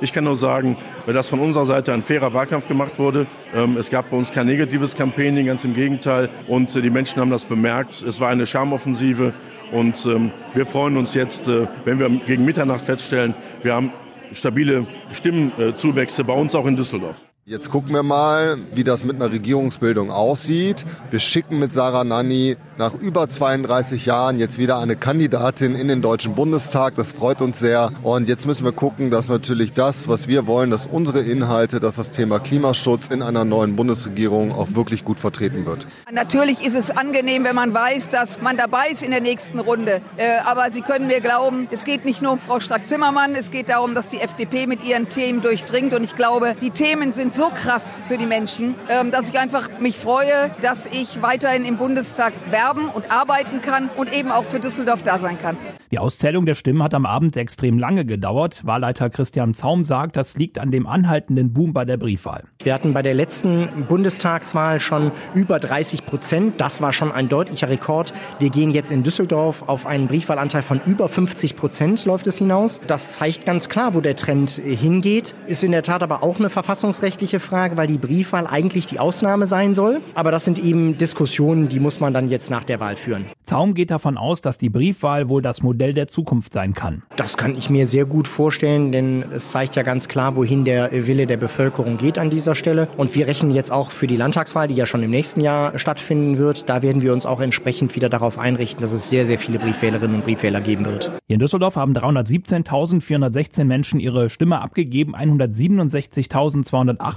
Ich 0.00 0.12
kann 0.12 0.24
nur 0.24 0.36
sagen, 0.36 0.76
dass 1.06 1.28
von 1.28 1.40
unserer 1.40 1.64
Seite 1.64 1.92
ein 1.92 2.02
fairer 2.02 2.34
Wahlkampf 2.34 2.68
gemacht 2.68 2.98
wurde. 2.98 3.26
Ähm, 3.54 3.76
es 3.76 3.88
gab 3.90 4.10
bei 4.10 4.16
uns 4.16 4.30
kein 4.30 4.46
negatives 4.46 4.94
Campaigning, 4.94 5.46
ganz 5.46 5.64
im 5.64 5.74
Gegenteil. 5.74 6.28
Und 6.48 6.74
äh, 6.76 6.82
die 6.82 6.90
Menschen 6.90 7.20
haben 7.20 7.30
das 7.30 7.44
bemerkt. 7.44 8.02
Es 8.02 8.20
war 8.20 8.28
eine 8.28 8.46
Schamoffensive. 8.46 9.32
Und 9.72 10.04
ähm, 10.06 10.30
wir 10.54 10.66
freuen 10.66 10.96
uns 10.96 11.14
jetzt, 11.14 11.48
äh, 11.48 11.66
wenn 11.84 11.98
wir 11.98 12.08
gegen 12.08 12.44
Mitternacht 12.44 12.84
feststellen, 12.84 13.34
wir 13.62 13.74
haben 13.74 13.92
stabile 14.32 14.86
Stimmenzuwächse 15.12 16.24
bei 16.24 16.34
uns 16.34 16.54
auch 16.54 16.66
in 16.66 16.76
Düsseldorf. 16.76 17.25
Jetzt 17.48 17.70
gucken 17.70 17.94
wir 17.94 18.02
mal, 18.02 18.58
wie 18.74 18.82
das 18.82 19.04
mit 19.04 19.14
einer 19.14 19.30
Regierungsbildung 19.30 20.10
aussieht. 20.10 20.84
Wir 21.12 21.20
schicken 21.20 21.60
mit 21.60 21.72
Sarah 21.72 22.02
Nanni 22.02 22.56
nach 22.76 22.92
über 22.92 23.28
32 23.28 24.04
Jahren 24.04 24.40
jetzt 24.40 24.58
wieder 24.58 24.80
eine 24.80 24.96
Kandidatin 24.96 25.76
in 25.76 25.86
den 25.86 26.02
Deutschen 26.02 26.34
Bundestag. 26.34 26.96
Das 26.96 27.12
freut 27.12 27.40
uns 27.40 27.60
sehr. 27.60 27.92
Und 28.02 28.28
jetzt 28.28 28.46
müssen 28.46 28.64
wir 28.64 28.72
gucken, 28.72 29.12
dass 29.12 29.28
natürlich 29.28 29.72
das, 29.72 30.08
was 30.08 30.26
wir 30.26 30.48
wollen, 30.48 30.72
dass 30.72 30.86
unsere 30.86 31.20
Inhalte, 31.20 31.78
dass 31.78 31.94
das 31.94 32.10
Thema 32.10 32.40
Klimaschutz 32.40 33.10
in 33.10 33.22
einer 33.22 33.44
neuen 33.44 33.76
Bundesregierung 33.76 34.52
auch 34.52 34.74
wirklich 34.74 35.04
gut 35.04 35.20
vertreten 35.20 35.66
wird. 35.66 35.86
Natürlich 36.10 36.66
ist 36.66 36.74
es 36.74 36.90
angenehm, 36.90 37.44
wenn 37.44 37.54
man 37.54 37.72
weiß, 37.72 38.08
dass 38.08 38.42
man 38.42 38.56
dabei 38.56 38.88
ist 38.90 39.04
in 39.04 39.12
der 39.12 39.20
nächsten 39.20 39.60
Runde. 39.60 40.00
Äh, 40.16 40.38
aber 40.44 40.72
Sie 40.72 40.82
können 40.82 41.06
mir 41.06 41.20
glauben, 41.20 41.68
es 41.70 41.84
geht 41.84 42.04
nicht 42.04 42.22
nur 42.22 42.32
um 42.32 42.40
Frau 42.40 42.58
Strack-Zimmermann, 42.58 43.36
es 43.36 43.52
geht 43.52 43.68
darum, 43.68 43.94
dass 43.94 44.08
die 44.08 44.18
FDP 44.18 44.66
mit 44.66 44.84
ihren 44.84 45.08
Themen 45.08 45.42
durchdringt. 45.42 45.94
Und 45.94 46.02
ich 46.02 46.16
glaube, 46.16 46.56
die 46.60 46.72
Themen 46.72 47.12
sind 47.12 47.35
so 47.36 47.50
krass 47.50 48.02
für 48.08 48.16
die 48.16 48.24
Menschen, 48.24 48.74
ähm, 48.88 49.10
dass 49.10 49.28
ich 49.28 49.38
einfach 49.38 49.78
mich 49.78 49.98
freue, 49.98 50.50
dass 50.62 50.86
ich 50.86 51.20
weiterhin 51.20 51.66
im 51.66 51.76
Bundestag 51.76 52.32
werben 52.50 52.88
und 52.88 53.10
arbeiten 53.10 53.60
kann 53.60 53.90
und 53.94 54.10
eben 54.10 54.30
auch 54.30 54.44
für 54.44 54.58
Düsseldorf 54.58 55.02
da 55.02 55.18
sein 55.18 55.38
kann. 55.38 55.58
Die 55.90 55.98
Auszählung 55.98 56.46
der 56.46 56.54
Stimmen 56.54 56.82
hat 56.82 56.94
am 56.94 57.04
Abend 57.04 57.36
extrem 57.36 57.78
lange 57.78 58.06
gedauert. 58.06 58.66
Wahlleiter 58.66 59.10
Christian 59.10 59.54
Zaum 59.54 59.84
sagt, 59.84 60.16
das 60.16 60.36
liegt 60.36 60.58
an 60.58 60.70
dem 60.70 60.86
anhaltenden 60.86 61.52
Boom 61.52 61.74
bei 61.74 61.84
der 61.84 61.98
Briefwahl. 61.98 62.44
Wir 62.62 62.72
hatten 62.72 62.94
bei 62.94 63.02
der 63.02 63.14
letzten 63.14 63.86
Bundestagswahl 63.86 64.80
schon 64.80 65.12
über 65.34 65.60
30 65.60 66.06
Prozent. 66.06 66.60
Das 66.60 66.80
war 66.80 66.92
schon 66.94 67.12
ein 67.12 67.28
deutlicher 67.28 67.68
Rekord. 67.68 68.14
Wir 68.38 68.48
gehen 68.50 68.70
jetzt 68.70 68.90
in 68.90 69.02
Düsseldorf 69.02 69.62
auf 69.66 69.86
einen 69.86 70.08
Briefwahlanteil 70.08 70.62
von 70.62 70.80
über 70.86 71.08
50 71.08 71.54
Prozent 71.54 72.04
läuft 72.06 72.26
es 72.26 72.38
hinaus. 72.38 72.80
Das 72.86 73.12
zeigt 73.12 73.44
ganz 73.44 73.68
klar, 73.68 73.94
wo 73.94 74.00
der 74.00 74.16
Trend 74.16 74.50
hingeht. 74.50 75.34
Ist 75.46 75.62
in 75.62 75.72
der 75.72 75.82
Tat 75.82 76.02
aber 76.02 76.22
auch 76.22 76.38
eine 76.38 76.50
verfassungsrechtliche 76.50 77.25
Frage, 77.40 77.76
weil 77.76 77.86
die 77.86 77.98
Briefwahl 77.98 78.46
eigentlich 78.46 78.86
die 78.86 78.98
Ausnahme 78.98 79.46
sein 79.46 79.74
soll. 79.74 80.00
Aber 80.14 80.30
das 80.30 80.44
sind 80.44 80.58
eben 80.58 80.96
Diskussionen, 80.98 81.68
die 81.68 81.80
muss 81.80 82.00
man 82.00 82.14
dann 82.14 82.30
jetzt 82.30 82.50
nach 82.50 82.64
der 82.64 82.80
Wahl 82.80 82.96
führen. 82.96 83.26
Zaum 83.42 83.74
geht 83.74 83.90
davon 83.90 84.16
aus, 84.16 84.40
dass 84.40 84.58
die 84.58 84.70
Briefwahl 84.70 85.28
wohl 85.28 85.42
das 85.42 85.62
Modell 85.62 85.92
der 85.92 86.08
Zukunft 86.08 86.52
sein 86.52 86.74
kann. 86.74 87.02
Das 87.16 87.36
kann 87.36 87.56
ich 87.56 87.70
mir 87.70 87.86
sehr 87.86 88.04
gut 88.04 88.28
vorstellen, 88.28 88.92
denn 88.92 89.24
es 89.32 89.50
zeigt 89.50 89.76
ja 89.76 89.82
ganz 89.82 90.08
klar, 90.08 90.36
wohin 90.36 90.64
der 90.64 90.90
Wille 91.06 91.26
der 91.26 91.36
Bevölkerung 91.36 91.96
geht 91.96 92.18
an 92.18 92.30
dieser 92.30 92.54
Stelle. 92.54 92.88
Und 92.96 93.14
wir 93.14 93.26
rechnen 93.26 93.52
jetzt 93.52 93.72
auch 93.72 93.90
für 93.90 94.06
die 94.06 94.16
Landtagswahl, 94.16 94.68
die 94.68 94.74
ja 94.74 94.86
schon 94.86 95.02
im 95.02 95.10
nächsten 95.10 95.40
Jahr 95.40 95.78
stattfinden 95.78 96.38
wird. 96.38 96.68
Da 96.68 96.82
werden 96.82 97.02
wir 97.02 97.12
uns 97.12 97.26
auch 97.26 97.40
entsprechend 97.40 97.94
wieder 97.96 98.08
darauf 98.08 98.38
einrichten, 98.38 98.82
dass 98.82 98.92
es 98.92 99.10
sehr, 99.10 99.26
sehr 99.26 99.38
viele 99.38 99.58
Briefwählerinnen 99.58 100.16
und 100.16 100.24
Briefwähler 100.24 100.60
geben 100.60 100.84
wird. 100.84 101.12
Hier 101.26 101.34
in 101.34 101.40
Düsseldorf 101.40 101.76
haben 101.76 101.92
317.416 101.92 103.64
Menschen 103.64 104.00
ihre 104.00 104.30
Stimme 104.30 104.60
abgegeben, 104.60 105.14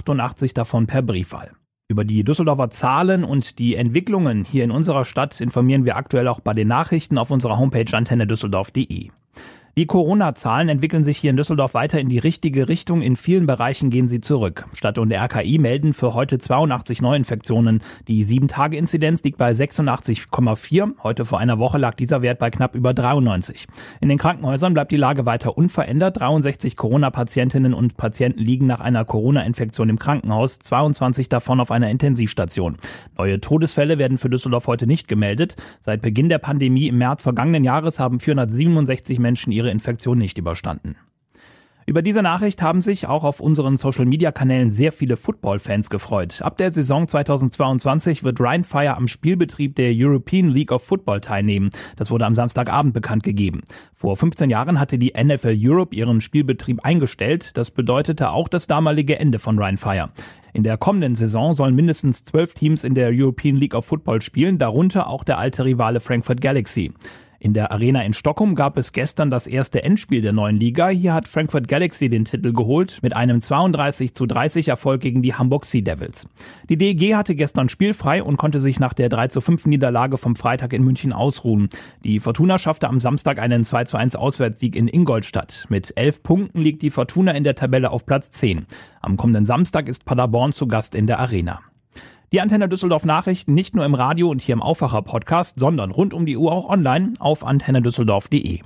167.288 0.04 0.54
davon 0.54 0.86
per 0.86 1.02
Briefwahl. 1.02 1.52
Über 1.88 2.04
die 2.04 2.22
Düsseldorfer 2.22 2.70
Zahlen 2.70 3.24
und 3.24 3.58
die 3.58 3.74
Entwicklungen 3.74 4.44
hier 4.44 4.62
in 4.62 4.70
unserer 4.70 5.04
Stadt 5.04 5.40
informieren 5.40 5.84
wir 5.84 5.96
aktuell 5.96 6.28
auch 6.28 6.40
bei 6.40 6.54
den 6.54 6.68
Nachrichten 6.68 7.18
auf 7.18 7.32
unserer 7.32 7.58
Homepage 7.58 7.96
antennedüsseldorf.de. 7.96 9.10
Die 9.80 9.86
Corona-Zahlen 9.86 10.68
entwickeln 10.68 11.04
sich 11.04 11.16
hier 11.16 11.30
in 11.30 11.38
Düsseldorf 11.38 11.72
weiter 11.72 11.98
in 11.98 12.10
die 12.10 12.18
richtige 12.18 12.68
Richtung. 12.68 13.00
In 13.00 13.16
vielen 13.16 13.46
Bereichen 13.46 13.88
gehen 13.88 14.08
sie 14.08 14.20
zurück. 14.20 14.66
Stadt 14.74 14.98
und 14.98 15.10
RKI 15.10 15.56
melden 15.56 15.94
für 15.94 16.12
heute 16.12 16.38
82 16.38 17.00
Neuinfektionen. 17.00 17.80
Die 18.06 18.22
7-Tage-Inzidenz 18.22 19.22
liegt 19.22 19.38
bei 19.38 19.52
86,4. 19.52 21.02
Heute 21.02 21.24
vor 21.24 21.38
einer 21.38 21.58
Woche 21.58 21.78
lag 21.78 21.94
dieser 21.94 22.20
Wert 22.20 22.38
bei 22.38 22.50
knapp 22.50 22.74
über 22.74 22.92
93. 22.92 23.68
In 24.02 24.10
den 24.10 24.18
Krankenhäusern 24.18 24.74
bleibt 24.74 24.92
die 24.92 24.98
Lage 24.98 25.24
weiter 25.24 25.56
unverändert. 25.56 26.20
63 26.20 26.76
Corona-Patientinnen 26.76 27.72
und 27.72 27.96
Patienten 27.96 28.40
liegen 28.40 28.66
nach 28.66 28.82
einer 28.82 29.06
Corona-Infektion 29.06 29.88
im 29.88 29.98
Krankenhaus, 29.98 30.58
22 30.58 31.30
davon 31.30 31.58
auf 31.58 31.70
einer 31.70 31.88
Intensivstation. 31.88 32.76
Neue 33.16 33.40
Todesfälle 33.40 33.96
werden 33.96 34.18
für 34.18 34.28
Düsseldorf 34.28 34.66
heute 34.66 34.86
nicht 34.86 35.08
gemeldet. 35.08 35.56
Seit 35.80 36.02
Beginn 36.02 36.28
der 36.28 36.36
Pandemie 36.36 36.88
im 36.88 36.98
März 36.98 37.22
vergangenen 37.22 37.64
Jahres 37.64 37.98
haben 37.98 38.20
467 38.20 39.18
Menschen 39.18 39.52
ihre 39.70 39.72
Infektion 39.72 40.18
nicht 40.18 40.38
überstanden. 40.38 40.96
Über 41.86 42.02
diese 42.02 42.22
Nachricht 42.22 42.62
haben 42.62 42.82
sich 42.82 43.08
auch 43.08 43.24
auf 43.24 43.40
unseren 43.40 43.76
Social-Media-Kanälen 43.76 44.70
sehr 44.70 44.92
viele 44.92 45.16
Football-Fans 45.16 45.90
gefreut. 45.90 46.40
Ab 46.40 46.56
der 46.56 46.70
Saison 46.70 47.08
2022 47.08 48.22
wird 48.22 48.38
Ryan 48.38 48.62
Fire 48.62 48.96
am 48.96 49.08
Spielbetrieb 49.08 49.74
der 49.74 49.90
European 49.92 50.50
League 50.50 50.70
of 50.70 50.84
Football 50.84 51.20
teilnehmen. 51.20 51.70
Das 51.96 52.12
wurde 52.12 52.26
am 52.26 52.36
Samstagabend 52.36 52.94
bekannt 52.94 53.24
gegeben. 53.24 53.62
Vor 53.92 54.16
15 54.16 54.50
Jahren 54.50 54.78
hatte 54.78 54.98
die 54.98 55.14
NFL 55.20 55.56
Europe 55.58 55.96
ihren 55.96 56.20
Spielbetrieb 56.20 56.84
eingestellt. 56.84 57.56
Das 57.56 57.72
bedeutete 57.72 58.30
auch 58.30 58.46
das 58.46 58.68
damalige 58.68 59.18
Ende 59.18 59.40
von 59.40 59.58
Ryan 59.58 59.78
Fire. 59.78 60.10
In 60.52 60.62
der 60.62 60.76
kommenden 60.76 61.16
Saison 61.16 61.54
sollen 61.54 61.74
mindestens 61.74 62.22
zwölf 62.22 62.54
Teams 62.54 62.84
in 62.84 62.94
der 62.94 63.10
European 63.12 63.56
League 63.56 63.74
of 63.74 63.86
Football 63.86 64.22
spielen, 64.22 64.58
darunter 64.58 65.08
auch 65.08 65.24
der 65.24 65.38
alte 65.38 65.64
Rivale 65.64 65.98
Frankfurt 65.98 66.40
Galaxy. 66.40 66.92
In 67.42 67.54
der 67.54 67.72
Arena 67.72 68.02
in 68.02 68.12
Stockholm 68.12 68.54
gab 68.54 68.76
es 68.76 68.92
gestern 68.92 69.30
das 69.30 69.46
erste 69.46 69.82
Endspiel 69.82 70.20
der 70.20 70.34
neuen 70.34 70.56
Liga. 70.56 70.90
Hier 70.90 71.14
hat 71.14 71.26
Frankfurt 71.26 71.68
Galaxy 71.68 72.10
den 72.10 72.26
Titel 72.26 72.52
geholt 72.52 72.98
mit 73.00 73.16
einem 73.16 73.40
32 73.40 74.14
zu 74.14 74.26
30 74.26 74.68
Erfolg 74.68 75.00
gegen 75.00 75.22
die 75.22 75.32
Hamburg 75.32 75.64
Sea 75.64 75.80
Devils. 75.80 76.28
Die 76.68 76.76
DEG 76.76 77.14
hatte 77.14 77.34
gestern 77.34 77.70
spielfrei 77.70 78.22
und 78.22 78.36
konnte 78.36 78.60
sich 78.60 78.78
nach 78.78 78.92
der 78.92 79.08
3 79.08 79.28
zu 79.28 79.40
5 79.40 79.64
Niederlage 79.64 80.18
vom 80.18 80.36
Freitag 80.36 80.74
in 80.74 80.84
München 80.84 81.14
ausruhen. 81.14 81.70
Die 82.04 82.20
Fortuna 82.20 82.58
schaffte 82.58 82.88
am 82.88 83.00
Samstag 83.00 83.38
einen 83.38 83.64
2 83.64 83.84
zu 83.84 83.96
1 83.96 84.16
Auswärtssieg 84.16 84.76
in 84.76 84.86
Ingolstadt. 84.86 85.64
Mit 85.70 85.94
elf 85.96 86.22
Punkten 86.22 86.60
liegt 86.60 86.82
die 86.82 86.90
Fortuna 86.90 87.32
in 87.32 87.44
der 87.44 87.54
Tabelle 87.54 87.90
auf 87.90 88.04
Platz 88.04 88.28
10. 88.32 88.66
Am 89.00 89.16
kommenden 89.16 89.46
Samstag 89.46 89.88
ist 89.88 90.04
Paderborn 90.04 90.52
zu 90.52 90.68
Gast 90.68 90.94
in 90.94 91.06
der 91.06 91.18
Arena. 91.18 91.60
Die 92.32 92.40
Antenne 92.40 92.68
Düsseldorf 92.68 93.04
Nachrichten 93.04 93.54
nicht 93.54 93.74
nur 93.74 93.84
im 93.84 93.94
Radio 93.94 94.30
und 94.30 94.40
hier 94.40 94.52
im 94.52 94.62
Aufwacher 94.62 95.02
Podcast, 95.02 95.58
sondern 95.58 95.90
rund 95.90 96.14
um 96.14 96.26
die 96.26 96.36
Uhr 96.36 96.52
auch 96.52 96.68
online 96.68 97.14
auf 97.18 97.44
antennedüsseldorf.de. 97.44 98.60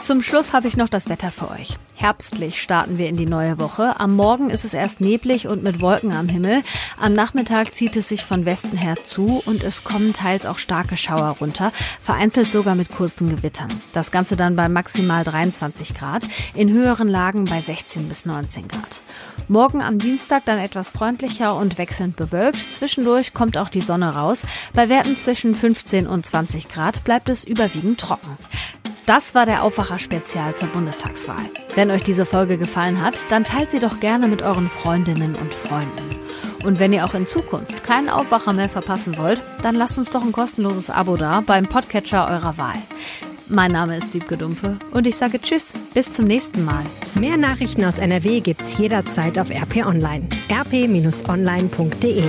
Zum 0.00 0.22
Schluss 0.22 0.54
habe 0.54 0.66
ich 0.66 0.78
noch 0.78 0.88
das 0.88 1.10
Wetter 1.10 1.30
für 1.30 1.50
euch. 1.50 1.76
Herbstlich 1.94 2.62
starten 2.62 2.96
wir 2.96 3.10
in 3.10 3.18
die 3.18 3.26
neue 3.26 3.58
Woche. 3.58 4.00
Am 4.00 4.16
Morgen 4.16 4.48
ist 4.48 4.64
es 4.64 4.72
erst 4.72 5.02
neblig 5.02 5.46
und 5.46 5.62
mit 5.62 5.82
Wolken 5.82 6.16
am 6.16 6.26
Himmel. 6.26 6.62
Am 6.98 7.12
Nachmittag 7.12 7.74
zieht 7.74 7.94
es 7.96 8.08
sich 8.08 8.24
von 8.24 8.46
Westen 8.46 8.78
her 8.78 9.04
zu 9.04 9.42
und 9.44 9.62
es 9.62 9.84
kommen 9.84 10.14
teils 10.14 10.46
auch 10.46 10.58
starke 10.58 10.96
Schauer 10.96 11.36
runter, 11.38 11.70
vereinzelt 12.00 12.50
sogar 12.50 12.76
mit 12.76 12.90
kurzen 12.90 13.28
Gewittern. 13.28 13.68
Das 13.92 14.10
Ganze 14.10 14.36
dann 14.36 14.56
bei 14.56 14.70
maximal 14.70 15.22
23 15.22 15.94
Grad, 15.94 16.26
in 16.54 16.70
höheren 16.70 17.08
Lagen 17.08 17.44
bei 17.44 17.60
16 17.60 18.08
bis 18.08 18.24
19 18.24 18.68
Grad. 18.68 19.02
Morgen 19.48 19.82
am 19.82 19.98
Dienstag 19.98 20.46
dann 20.46 20.58
etwas 20.58 20.88
freundlicher 20.88 21.54
und 21.56 21.76
wechselnd 21.76 22.16
bewölkt. 22.16 22.72
Zwischendurch 22.72 23.34
kommt 23.34 23.58
auch 23.58 23.68
die 23.68 23.82
Sonne 23.82 24.14
raus. 24.14 24.46
Bei 24.72 24.88
Werten 24.88 25.18
zwischen 25.18 25.54
15 25.54 26.06
und 26.06 26.24
20 26.24 26.68
Grad 26.70 27.04
bleibt 27.04 27.28
es 27.28 27.44
überwiegend 27.44 28.00
trocken. 28.00 28.38
Das 29.10 29.34
war 29.34 29.44
der 29.44 29.64
Aufwacher-Spezial 29.64 30.54
zur 30.54 30.68
Bundestagswahl. 30.68 31.44
Wenn 31.74 31.90
euch 31.90 32.04
diese 32.04 32.24
Folge 32.24 32.58
gefallen 32.58 33.02
hat, 33.02 33.16
dann 33.32 33.42
teilt 33.42 33.72
sie 33.72 33.80
doch 33.80 33.98
gerne 33.98 34.28
mit 34.28 34.40
euren 34.40 34.68
Freundinnen 34.70 35.34
und 35.34 35.52
Freunden. 35.52 36.14
Und 36.64 36.78
wenn 36.78 36.92
ihr 36.92 37.04
auch 37.04 37.14
in 37.14 37.26
Zukunft 37.26 37.82
keinen 37.82 38.08
Aufwacher 38.08 38.52
mehr 38.52 38.68
verpassen 38.68 39.18
wollt, 39.18 39.42
dann 39.62 39.74
lasst 39.74 39.98
uns 39.98 40.10
doch 40.10 40.22
ein 40.22 40.30
kostenloses 40.30 40.90
Abo 40.90 41.16
da 41.16 41.40
beim 41.40 41.66
Podcatcher 41.66 42.28
eurer 42.28 42.56
Wahl. 42.56 42.78
Mein 43.48 43.72
Name 43.72 43.96
ist 43.96 44.14
Wiebke 44.14 44.36
Dumpe 44.36 44.78
und 44.92 45.08
ich 45.08 45.16
sage 45.16 45.40
Tschüss, 45.40 45.72
bis 45.92 46.12
zum 46.12 46.26
nächsten 46.26 46.64
Mal. 46.64 46.86
Mehr 47.16 47.36
Nachrichten 47.36 47.84
aus 47.84 47.98
NRW 47.98 48.38
gibt's 48.38 48.78
jederzeit 48.78 49.40
auf 49.40 49.50
RP 49.50 49.84
Online. 49.86 50.28
rp-online.de 50.48 52.28